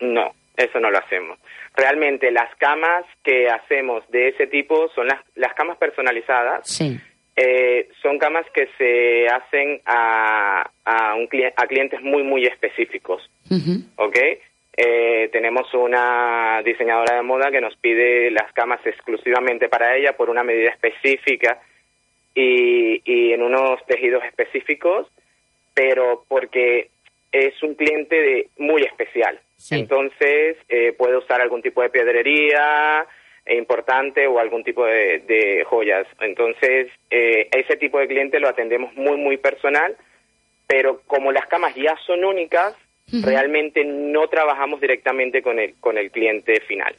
[0.00, 1.38] No, eso no lo hacemos.
[1.74, 6.66] Realmente las camas que hacemos de ese tipo son las, las camas personalizadas.
[6.68, 6.98] Sí.
[7.36, 13.28] Eh, son camas que se hacen a, a, un cli- a clientes muy, muy específicos.
[13.96, 14.16] ¿ok?
[14.78, 20.30] Eh, tenemos una diseñadora de moda que nos pide las camas exclusivamente para ella por
[20.30, 21.60] una medida específica
[22.34, 25.06] y, y en unos tejidos específicos,
[25.74, 26.88] pero porque
[27.32, 29.38] es un cliente de- muy especial.
[29.70, 33.06] Entonces eh, puede usar algún tipo de piedrería
[33.48, 36.06] importante o algún tipo de, de joyas.
[36.20, 39.96] Entonces eh, ese tipo de cliente lo atendemos muy, muy personal,
[40.66, 42.74] pero como las camas ya son únicas,
[43.12, 46.94] realmente no trabajamos directamente con el, con el cliente final.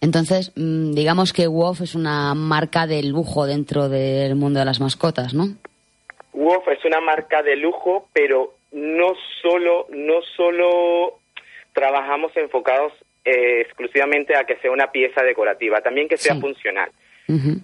[0.00, 4.80] Entonces, mm, digamos que WOF es una marca de lujo dentro del mundo de las
[4.80, 5.46] mascotas, ¿no?
[6.32, 9.08] Wolf es una marca de lujo, pero no
[9.42, 11.18] solo, no solo
[11.78, 12.92] trabajamos enfocados
[13.24, 16.90] eh, exclusivamente a que sea una pieza decorativa, también que sea funcional.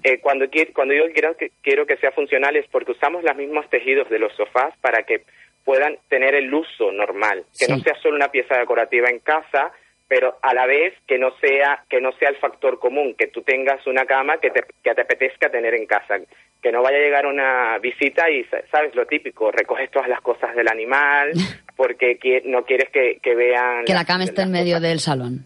[0.02, 0.44] Eh, cuando,
[0.74, 4.18] cuando yo quiero que, quiero que sea funcional es porque usamos los mismos tejidos de
[4.18, 5.22] los sofás para que
[5.64, 9.72] puedan tener el uso normal, que no sea solo una pieza decorativa en casa,
[10.06, 13.40] pero a la vez que no sea que no sea el factor común, que tú
[13.40, 16.20] tengas una cama que te, que te apetezca tener en casa,
[16.64, 20.22] que no vaya a llegar una visita y sa- sabes lo típico, recoges todas las
[20.22, 21.30] cosas del animal
[21.76, 25.44] porque no quieres que, que vean Que la cama esté en medio del salón.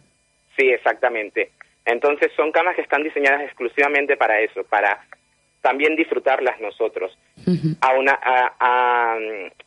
[0.57, 1.51] Sí, exactamente.
[1.85, 5.05] Entonces son camas que están diseñadas exclusivamente para eso, para
[5.61, 7.19] también disfrutarlas nosotros,
[7.81, 9.17] a una, a- a,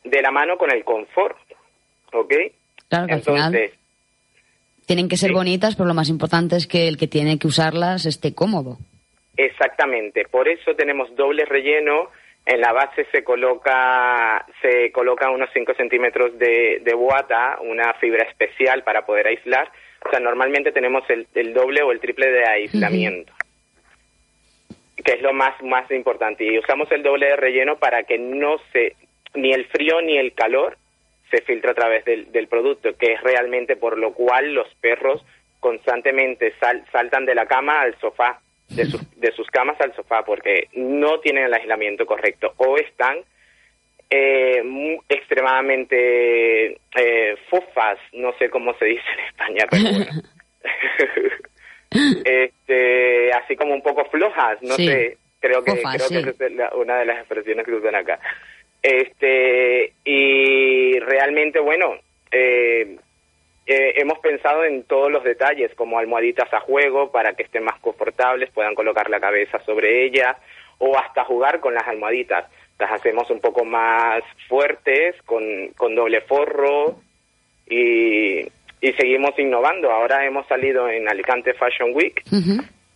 [0.04, 1.36] de la mano con el confort,
[2.12, 2.32] ¿ok?
[2.88, 3.78] Claro que al final Entonces,
[4.86, 8.06] tienen que ser bonitas, pero lo más importante es que el que tiene que usarlas
[8.06, 8.78] esté cómodo.
[9.36, 10.24] Exactamente.
[10.24, 12.10] Por eso tenemos doble relleno.
[12.44, 18.24] En la base se coloca se coloca unos 5 centímetros de, de boata, una fibra
[18.24, 19.70] especial para poder aislar.
[20.04, 23.32] O sea, normalmente tenemos el, el doble o el triple de aislamiento.
[25.04, 28.58] que es lo más más importante y usamos el doble de relleno para que no
[28.72, 28.94] se
[29.34, 30.76] ni el frío ni el calor
[31.30, 35.24] se filtre a través del, del producto que es realmente por lo cual los perros
[35.60, 38.40] constantemente sal- saltan de la cama al sofá
[38.76, 43.18] de sus, de sus camas al sofá porque no tienen el aislamiento correcto o están
[44.10, 44.62] eh,
[45.08, 50.22] extremadamente eh, fofas no sé cómo se dice en España pero bueno
[52.24, 54.86] este, así como un poco flojas, no Sí.
[54.86, 56.22] sé, creo que creo sí.
[56.22, 58.18] que esa es la- una de las expresiones que usan acá.
[58.82, 61.94] Este, y realmente, bueno,
[62.30, 62.96] eh,
[63.66, 67.78] eh, hemos pensado en todos los detalles, como almohaditas a juego para que estén más
[67.80, 70.36] confortables, puedan colocar la cabeza sobre ellas,
[70.78, 72.46] o hasta jugar con las almohaditas.
[72.78, 76.96] Las hacemos un poco más fuertes, con, con doble forro,
[77.68, 78.40] y,
[78.80, 79.90] y seguimos innovando.
[79.90, 82.22] Ahora hemos salido en Alicante Fashion Week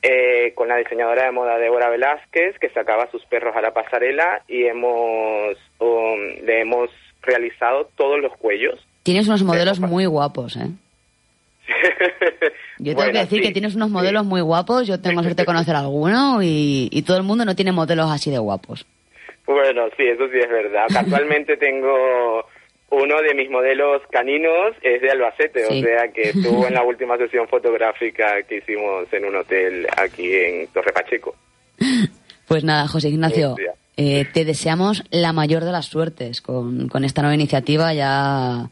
[0.03, 4.43] eh, con la diseñadora de moda Débora Velázquez, que sacaba sus perros a la pasarela
[4.49, 6.91] y hemos um, le hemos
[7.23, 8.85] realizado todos los cuellos.
[9.07, 10.67] Tienes unos modelos muy guapos, ¿eh?
[12.79, 14.87] Yo tengo Bueno, que decir sí, que tienes unos modelos muy guapos.
[14.89, 18.33] Yo tengo suerte de conocer alguno y, y todo el mundo no tiene modelos así
[18.33, 18.85] de guapos.
[19.47, 20.87] Bueno, sí, eso sí es verdad.
[20.93, 22.45] Casualmente tengo
[22.91, 25.79] uno de mis modelos caninos, es de Albacete, Sí.
[25.81, 30.35] o sea que estuvo en la última sesión fotográfica que hicimos en un hotel aquí
[30.35, 31.37] en Torre Pacheco.
[32.49, 33.55] Pues nada, José Ignacio,
[33.97, 37.95] eh, te deseamos la mayor de las suertes con, con esta nueva iniciativa.
[37.95, 38.69] Ya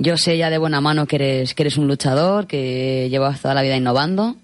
[0.00, 3.54] Yo sé ya de buena mano que eres, que eres un luchador, que llevas toda
[3.54, 4.36] la vida innovando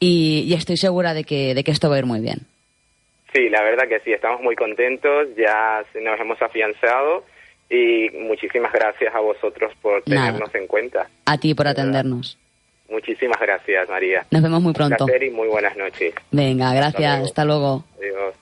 [0.00, 2.40] y, y estoy segura de que, de que esto va a ir muy bien.
[3.32, 7.24] Sí, la verdad que sí, estamos muy contentos, ya nos hemos afianzado
[7.70, 10.26] y muchísimas gracias a vosotros por Nada.
[10.26, 11.08] tenernos en cuenta.
[11.24, 12.36] A ti por atendernos.
[12.90, 14.26] Muchísimas gracias, María.
[14.30, 15.06] Nos vemos muy Un pronto.
[15.06, 16.14] placer y muy buenas noches.
[16.30, 17.24] Venga, gracias.
[17.24, 17.84] Hasta luego.
[17.98, 18.34] Adiós.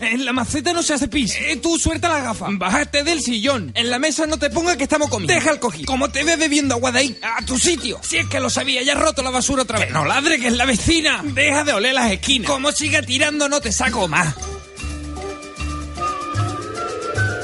[0.00, 1.36] En la maceta no se hace pis.
[1.38, 2.46] Eh, tú suelta la gafa.
[2.50, 3.72] Bájate del sillón.
[3.74, 5.34] En la mesa no te pongas que estamos comiendo.
[5.34, 5.84] Deja el cojín.
[5.84, 8.00] Como te ves bebiendo agua de ahí, a tu sitio.
[8.02, 9.88] Si es que lo sabía, ya has roto la basura otra vez.
[9.88, 11.20] Que no ladre, que es la vecina.
[11.22, 12.50] Deja de oler las esquinas.
[12.50, 14.34] Como siga tirando, no te saco más.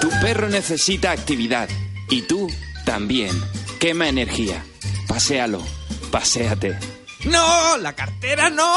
[0.00, 1.68] Tu perro necesita actividad.
[2.08, 2.50] Y tú
[2.86, 3.30] también.
[3.78, 4.64] Quema energía.
[5.06, 5.62] Paséalo.
[6.10, 6.78] Paséate.
[7.24, 8.74] No, la cartera no.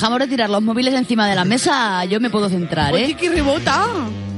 [0.00, 3.04] Dejamos de tirar los móviles encima de la mesa, yo me puedo centrar, ¿eh?
[3.04, 3.86] Oye, que rebota.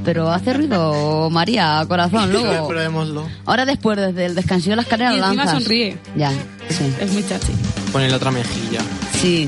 [0.03, 2.67] Pero hace ruido, María, corazón, luego.
[2.67, 3.25] Probémoslo.
[3.45, 5.63] Ahora después, desde el descansillo de la escalera, Y encima lanzas.
[5.63, 5.97] sonríe.
[6.17, 6.31] Ya,
[6.67, 6.93] sí.
[6.99, 7.53] Es muy chachi.
[7.93, 8.81] Pone la otra mejilla.
[9.21, 9.47] Sí.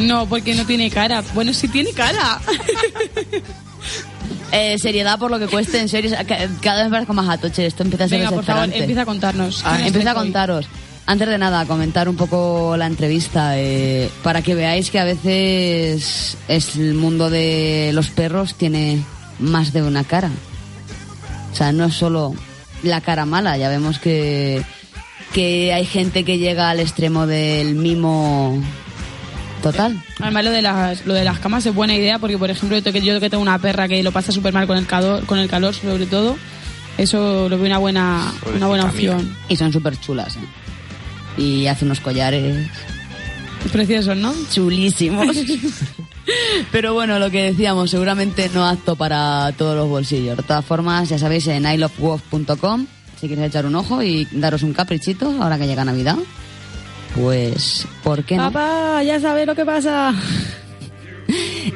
[0.00, 1.24] No, porque no tiene cara.
[1.34, 2.40] Bueno, sí tiene cara.
[4.52, 6.10] Eh, seriedad por lo que cueste, en serio.
[6.26, 7.66] ca- Cada vez parezco más atoche.
[7.66, 8.78] Esto empieza a ser Venga, por favor, desesperante.
[8.84, 9.62] empieza a contarnos.
[9.64, 10.66] Ah, ¿Quién es empieza a contaros.
[11.08, 16.36] Antes de nada, comentar un poco la entrevista eh, para que veáis que a veces
[16.48, 19.04] es el mundo de los perros tiene
[19.38, 20.30] más de una cara.
[21.52, 22.34] O sea, no es solo
[22.82, 24.64] la cara mala, ya vemos que,
[25.32, 28.60] que hay gente que llega al extremo del mimo
[29.62, 30.02] total.
[30.18, 32.92] Además, lo de, las, lo de las camas es buena idea porque, por ejemplo, yo
[32.92, 35.38] que, yo que tengo una perra que lo pasa súper mal con el, calor, con
[35.38, 36.36] el calor, sobre todo,
[36.98, 39.36] eso lo veo una buena, una buena opción.
[39.48, 40.65] Y son súper chulas, ¿eh?
[41.36, 42.68] Y hace unos collares
[43.72, 44.32] Preciosos, ¿no?
[44.50, 45.36] chulísimos.
[46.72, 50.36] Pero bueno, lo que decíamos, seguramente no apto para todos los bolsillos.
[50.36, 52.86] De todas formas, ya sabéis, en ilovewolf.com,
[53.20, 56.16] si queréis echar un ojo y daros un caprichito ahora que llega Navidad,
[57.14, 58.50] pues, ¿por qué no?
[58.52, 60.14] Papá, ya sabes lo que pasa.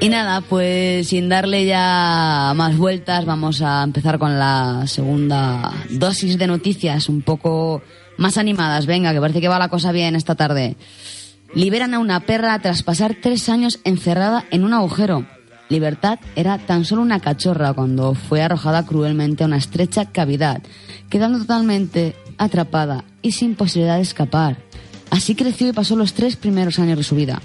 [0.01, 6.39] Y nada, pues sin darle ya más vueltas, vamos a empezar con la segunda dosis
[6.39, 7.83] de noticias, un poco
[8.21, 8.87] más animadas.
[8.87, 10.77] Venga, que parece que va la cosa bien esta tarde.
[11.55, 15.27] Liberan a una perra tras pasar tres años encerrada en un agujero.
[15.69, 20.63] Libertad era tan solo una cachorra cuando fue arrojada cruelmente a una estrecha cavidad,
[21.09, 24.59] quedando totalmente atrapada y sin posibilidad de escapar.
[25.11, 27.41] Así creció y pasó los tres primeros años de su vida.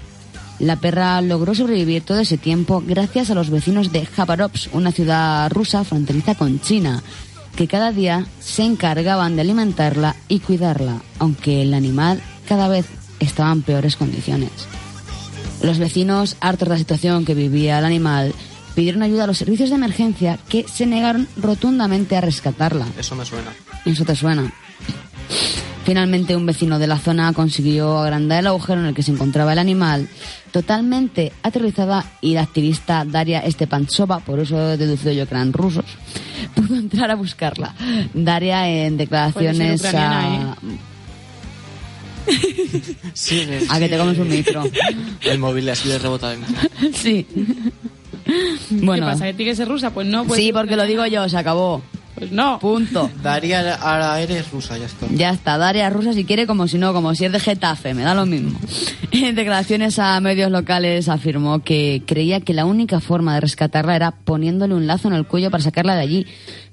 [0.58, 5.50] La perra logró sobrevivir todo ese tiempo gracias a los vecinos de Khabarovsk, una ciudad
[5.50, 7.02] rusa fronteriza con China,
[7.56, 12.86] que cada día se encargaban de alimentarla y cuidarla, aunque el animal cada vez
[13.18, 14.50] estaba en peores condiciones.
[15.62, 18.34] Los vecinos, hartos de la situación que vivía el animal,
[18.74, 22.86] pidieron ayuda a los servicios de emergencia que se negaron rotundamente a rescatarla.
[22.98, 23.50] Eso me suena.
[23.86, 24.52] Eso te suena.
[25.84, 29.54] Finalmente un vecino de la zona consiguió agrandar el agujero en el que se encontraba
[29.54, 30.08] el animal,
[30.50, 35.84] totalmente aterrorizada y la activista Daria Stepantsova, por eso he deducido yo que eran rusos,
[36.54, 37.74] pudo entrar a buscarla.
[38.14, 40.56] Daria en declaraciones a...
[43.14, 43.60] Sigue.
[43.68, 44.64] A que te comes un micro.
[45.22, 46.44] El móvil así de rebota de mí.
[46.92, 47.26] sí.
[48.24, 49.06] ¿Qué Bueno.
[49.06, 49.26] pasa?
[49.26, 49.90] ¿Que tiene que ser rusa?
[49.90, 50.24] Pues no.
[50.24, 51.82] Pues Sí, porque lo digo yo, se acabó.
[52.16, 52.58] Pues no.
[52.58, 53.10] Punto.
[53.22, 55.06] Daria, ahora eres rusa, ya está.
[55.10, 58.02] Ya está, Daria rusa si quiere, como si no, como si es de Getafe, me
[58.02, 58.58] da lo mismo.
[59.12, 64.10] En declaraciones a medios locales afirmó que creía que la única forma de rescatarla era
[64.12, 66.26] poniéndole un lazo en el cuello para sacarla de allí.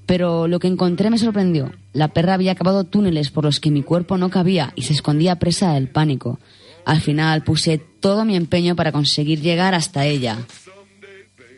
[0.05, 1.71] Pero lo que encontré me sorprendió.
[1.93, 5.39] La perra había acabado túneles por los que mi cuerpo no cabía y se escondía
[5.39, 6.39] presa del pánico.
[6.85, 10.39] Al final puse todo mi empeño para conseguir llegar hasta ella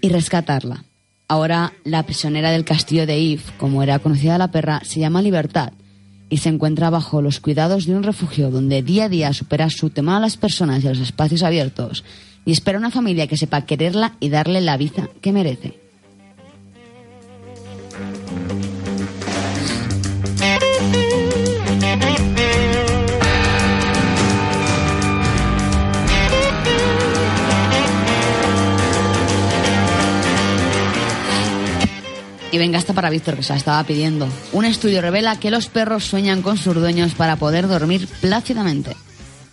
[0.02, 0.84] y rescatarla.
[1.28, 5.74] Ahora la prisionera del castillo de If, como era conocida la perra, se llama Libertad
[6.30, 9.90] y se encuentra bajo los cuidados de un refugio donde día a día supera su
[9.90, 12.04] temor a las personas y a los espacios abiertos
[12.46, 15.85] y espera una familia que sepa quererla y darle la vida que merece.
[32.56, 34.30] Y venga, hasta para Víctor, que se la estaba pidiendo.
[34.54, 38.96] Un estudio revela que los perros sueñan con sus dueños para poder dormir plácidamente.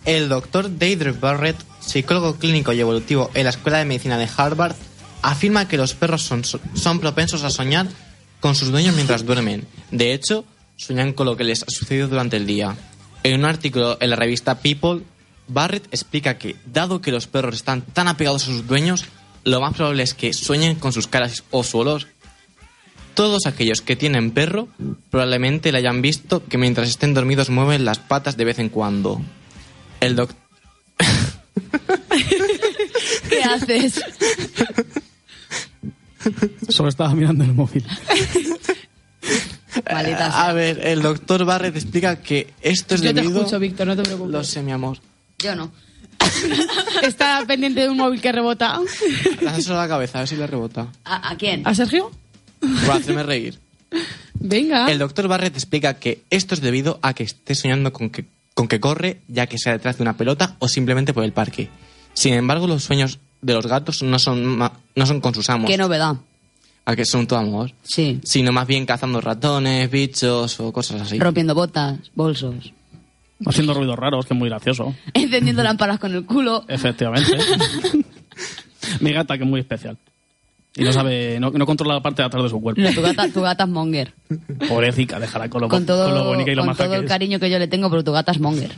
[0.05, 4.77] El doctor Deidre Barrett, psicólogo clínico y evolutivo en la Escuela de Medicina de Harvard,
[5.21, 7.89] afirma que los perros son, son propensos a soñar
[8.39, 9.67] con sus dueños mientras duermen.
[9.91, 10.45] De hecho,
[10.77, 12.73] sueñan con lo que les ha sucedido durante el día.
[13.23, 15.01] En un artículo en la revista People,
[15.49, 19.03] Barrett explica que, dado que los perros están tan apegados a sus dueños,
[19.43, 22.12] lo más probable es que sueñen con sus caras o su olor.
[23.13, 24.67] Todos aquellos que tienen perro
[25.09, 29.21] probablemente le hayan visto que mientras estén dormidos mueven las patas de vez en cuando.
[29.99, 30.37] El doctor...
[33.29, 34.01] ¿Qué haces?
[36.69, 37.85] Solo estaba mirando el móvil.
[39.91, 43.39] Maldita A ver, el doctor Barrett explica que esto es Yo te debido...
[43.39, 44.31] escucho, Víctor, no te preocupes.
[44.31, 44.97] Lo sé, mi amor.
[45.39, 45.71] Yo no.
[47.03, 48.79] Está pendiente de un móvil que rebota.
[49.41, 50.87] Lánzaselo a la cabeza, a ver si le rebota.
[51.03, 51.67] ¿A, a quién?
[51.67, 52.11] ¿A Sergio?
[52.89, 53.59] Va a hacerme reír.
[54.35, 54.91] Venga.
[54.91, 58.67] El doctor Barrett explica que esto es debido a que esté soñando con que, con
[58.67, 61.69] que corre, ya que sea detrás de una pelota o simplemente por el parque.
[62.13, 65.69] Sin embargo, los sueños de los gatos no son, ma- no son con sus amos,
[65.69, 66.15] Qué novedad.
[66.85, 68.19] a que son todo amor, Sí.
[68.23, 71.19] sino más bien cazando ratones, bichos o cosas así.
[71.19, 72.73] Rompiendo botas, bolsos.
[73.45, 74.95] Haciendo ruidos raros, que es muy gracioso.
[75.13, 76.63] Encendiendo lámparas con el culo.
[76.67, 77.37] Efectivamente.
[78.99, 79.97] Mi gata, que es muy especial.
[80.75, 82.81] Y no sabe, no, no controla la parte de atrás de su cuerpo.
[82.81, 84.13] No, tu gata, tu gata es monger.
[84.67, 87.03] Pobrecita, déjala con lo, Con todo, con lo bonita y lo con todo que el
[87.03, 87.09] es.
[87.09, 88.71] cariño que yo le tengo, pero tu gata es monger.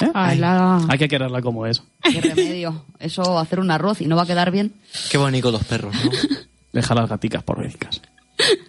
[0.00, 0.10] ¿Eh?
[0.14, 0.80] Ala.
[0.88, 1.82] Hay que quererla como es.
[2.02, 2.84] Qué remedio.
[2.98, 4.72] Eso, hacer un arroz y no va a quedar bien.
[5.10, 6.10] Qué bonito los perros, ¿no?
[6.72, 7.66] Deja las gaticas por.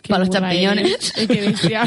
[0.07, 1.13] Para los champiñones.
[1.17, 1.83] Ay, qué bestia.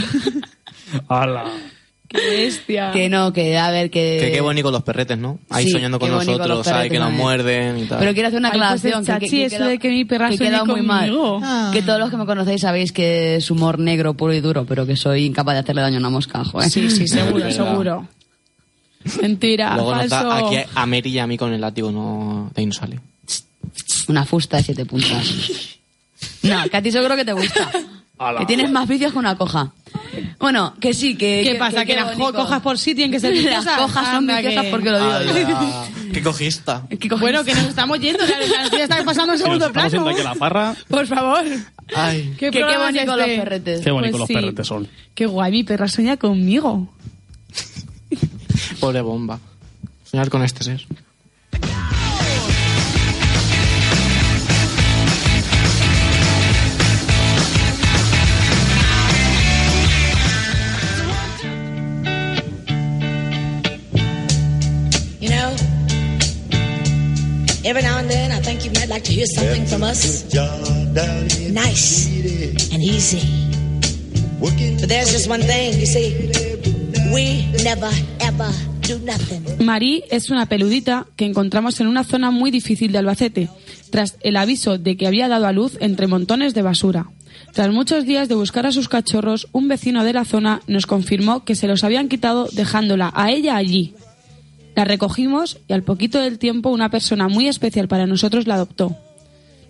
[1.08, 1.44] ¡Hala!
[2.12, 2.90] qué bestia.
[2.92, 4.18] Que no, que a ver, que...
[4.20, 5.38] que qué bonito los perretes, ¿no?
[5.50, 7.98] Ahí Sí, soñando con nosotros, los perretes que nos muerden y tal.
[7.98, 9.18] Pero quiero hacer una Ay, pues aclaración.
[9.20, 11.10] que- que, eso de que mi perra que queda muy mal.
[11.72, 14.86] Que todos los que me conocéis sabéis que es humor negro puro y duro, pero
[14.86, 16.70] que soy incapaz de hacerle daño a una mosca, joder.
[16.70, 18.08] Sí, sí, seguro, seguro.
[19.20, 20.28] Mentira, Luego nos falso.
[20.28, 23.00] da aquí a Mary y a mí con el látigo, no, de ahí no sale.
[24.08, 25.28] Una fusta de siete puntas.
[26.44, 27.68] No, que a ti seguro que te gusta.
[28.38, 29.72] Que tienes más vicios que una coja.
[30.38, 31.42] Bueno, que sí, que...
[31.44, 31.84] ¿Qué pasa?
[31.84, 32.32] ¿Que las bonito.
[32.38, 35.10] cojas por sí tienen que ser Las cojas son Anda, viciosas que- porque lo digo
[35.10, 35.56] yo.
[35.58, 36.82] Ala, ¡Qué cogista!
[36.90, 37.20] ¿Qué coges?
[37.20, 39.86] Bueno, que nos estamos yendo, la la noticia está pasando en nos segundo estamos plano.
[39.86, 41.44] haciendo aquí la parra, Por favor.
[41.94, 43.38] Ay, Que ¿Qué, qué programa es bonito los este?
[43.38, 43.80] perretes.
[43.80, 44.34] qué bonitos Pues los sí.
[44.34, 44.88] perretes son.
[45.14, 46.92] Qué guay, mi perra sueña conmigo.
[48.80, 49.38] pobre bomba.
[50.10, 50.84] Soñar con este ser.
[67.72, 70.26] Every now and then I think you might like to hear something from us.
[71.50, 72.06] Nice
[72.70, 73.22] and easy.
[74.40, 76.12] But there's just one thing, you see,
[77.14, 78.50] we never ever
[78.82, 79.64] do nothing.
[79.64, 83.48] Marí es una peludita que encontramos en una zona muy difícil de Albacete,
[83.90, 87.06] tras el aviso de que había dado a luz entre montones de basura.
[87.54, 91.44] Tras muchos días de buscar a sus cachorros, un vecino de la zona nos confirmó
[91.44, 93.94] que se los habían quitado dejándola a ella allí.
[94.74, 98.96] La recogimos y al poquito del tiempo una persona muy especial para nosotros la adoptó.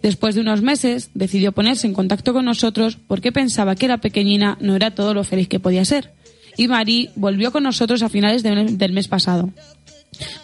[0.03, 4.57] Después de unos meses decidió ponerse en contacto con nosotros porque pensaba que la pequeñina
[4.61, 6.11] no era todo lo feliz que podía ser.
[6.57, 9.51] Y Marí volvió con nosotros a finales de- del mes pasado.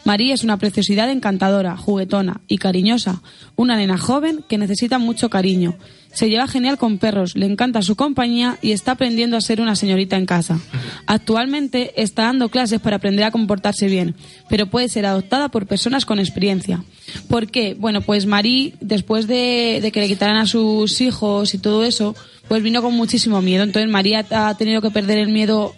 [0.05, 3.21] Marí es una preciosidad encantadora, juguetona y cariñosa,
[3.57, 5.77] una nena joven que necesita mucho cariño.
[6.13, 9.77] Se lleva genial con perros, le encanta su compañía y está aprendiendo a ser una
[9.77, 10.59] señorita en casa.
[11.07, 14.15] Actualmente está dando clases para aprender a comportarse bien,
[14.49, 16.83] pero puede ser adoptada por personas con experiencia.
[17.29, 17.75] ¿Por qué?
[17.79, 22.17] Bueno, pues Marí, después de, de que le quitaran a sus hijos y todo eso,
[22.49, 23.65] pues vino con muchísimo miedo.
[23.65, 25.75] Entonces María ha tenido que perder el miedo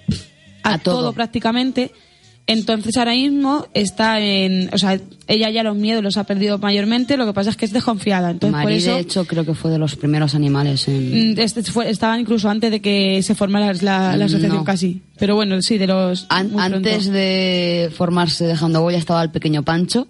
[0.63, 1.01] a, A todo.
[1.01, 1.91] todo prácticamente.
[2.53, 4.99] Entonces ahora mismo está en, o sea,
[5.29, 8.31] ella ya los miedos los ha perdido mayormente, lo que pasa es que es desconfiada.
[8.31, 11.35] Entonces por Marí, eso de hecho, creo que fue de los primeros animales en...
[11.35, 14.65] mm, este fue- estaba incluso antes de que se formara la, la asociación No.
[14.65, 15.01] casi.
[15.19, 20.09] Pero bueno, sí, de los An- antes de formarse dejando huella estaba el pequeño Pancho,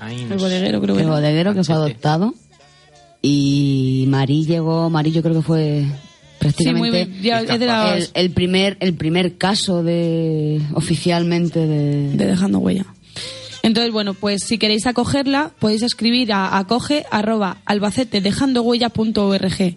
[0.00, 2.34] Ay, el bodeguero creo que el bodeguero que fue adoptado.
[3.20, 5.84] Y Marí llegó, Marí yo creo que fue
[6.42, 11.66] prácticamente Sí, muy- ya es de las- el, el primer el primer caso de oficialmente
[11.66, 12.84] de, de dejando huella.
[13.64, 19.76] Entonces, bueno, pues si queréis acogerla, podéis escribir a acoge arroba albacetedejandohuella.org.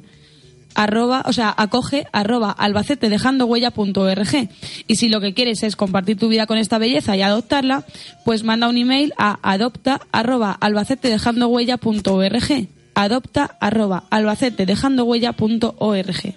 [0.78, 4.50] Arroba, o sea, acoge arroba albacetedejandohuella.org.
[4.88, 7.86] Y si lo que quieres es compartir tu vida con esta belleza y adoptarla,
[8.26, 12.68] pues manda un email a adopta arroba albacetedejandohuella.org.
[12.96, 16.22] Adopta arroba albacetedejandohuella.org.
[16.22, 16.34] Pues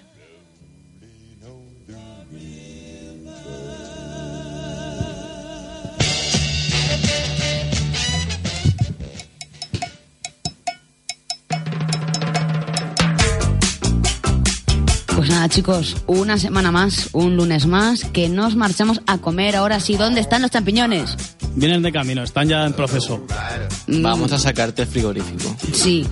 [15.49, 19.55] nada, chicos, una semana más, un lunes más, que nos marchamos a comer.
[19.55, 21.15] Ahora sí, ¿dónde están los champiñones?
[21.55, 23.25] Vienen de camino, están ya en proceso.
[23.87, 25.55] Vamos a sacarte el frigorífico.
[25.73, 26.05] Sí.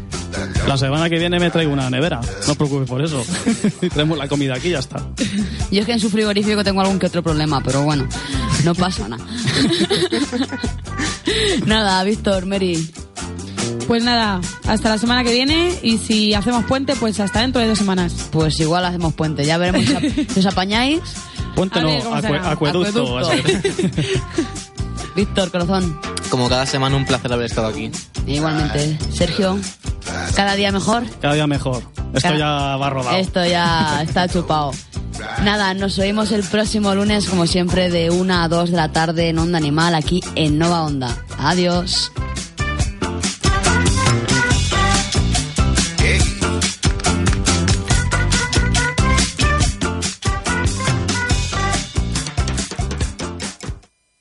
[0.68, 2.20] La semana que viene me traigo una nevera.
[2.20, 3.24] No os preocupes por eso.
[3.94, 5.08] Traemos la comida aquí y ya está.
[5.72, 8.08] Yo es que en su frigorífico tengo algún que otro problema, pero bueno,
[8.64, 9.26] no pasa nada.
[11.66, 12.90] nada, Víctor, Mary.
[13.88, 17.68] Pues nada, hasta la semana que viene y si hacemos puente, pues hasta dentro de
[17.70, 18.14] dos semanas.
[18.32, 21.00] Pues igual hacemos puente, ya veremos si ap- si os apañáis.
[21.56, 23.20] Puente A no, acue- acueducto.
[25.16, 26.00] Víctor, corazón.
[26.30, 27.90] Como cada semana, un placer haber estado aquí.
[28.28, 28.98] Igualmente.
[29.14, 29.58] Sergio,
[30.36, 31.04] cada día mejor.
[31.22, 31.82] Cada día mejor.
[32.14, 33.18] Esto Cada- ya va rodado.
[33.18, 34.72] Esto ya está chupado.
[35.44, 39.30] Nada, nos oímos el próximo lunes, como siempre, de 1 a 2 de la tarde
[39.30, 41.18] en Onda Animal, aquí en Nova Onda.
[41.40, 42.12] Adiós.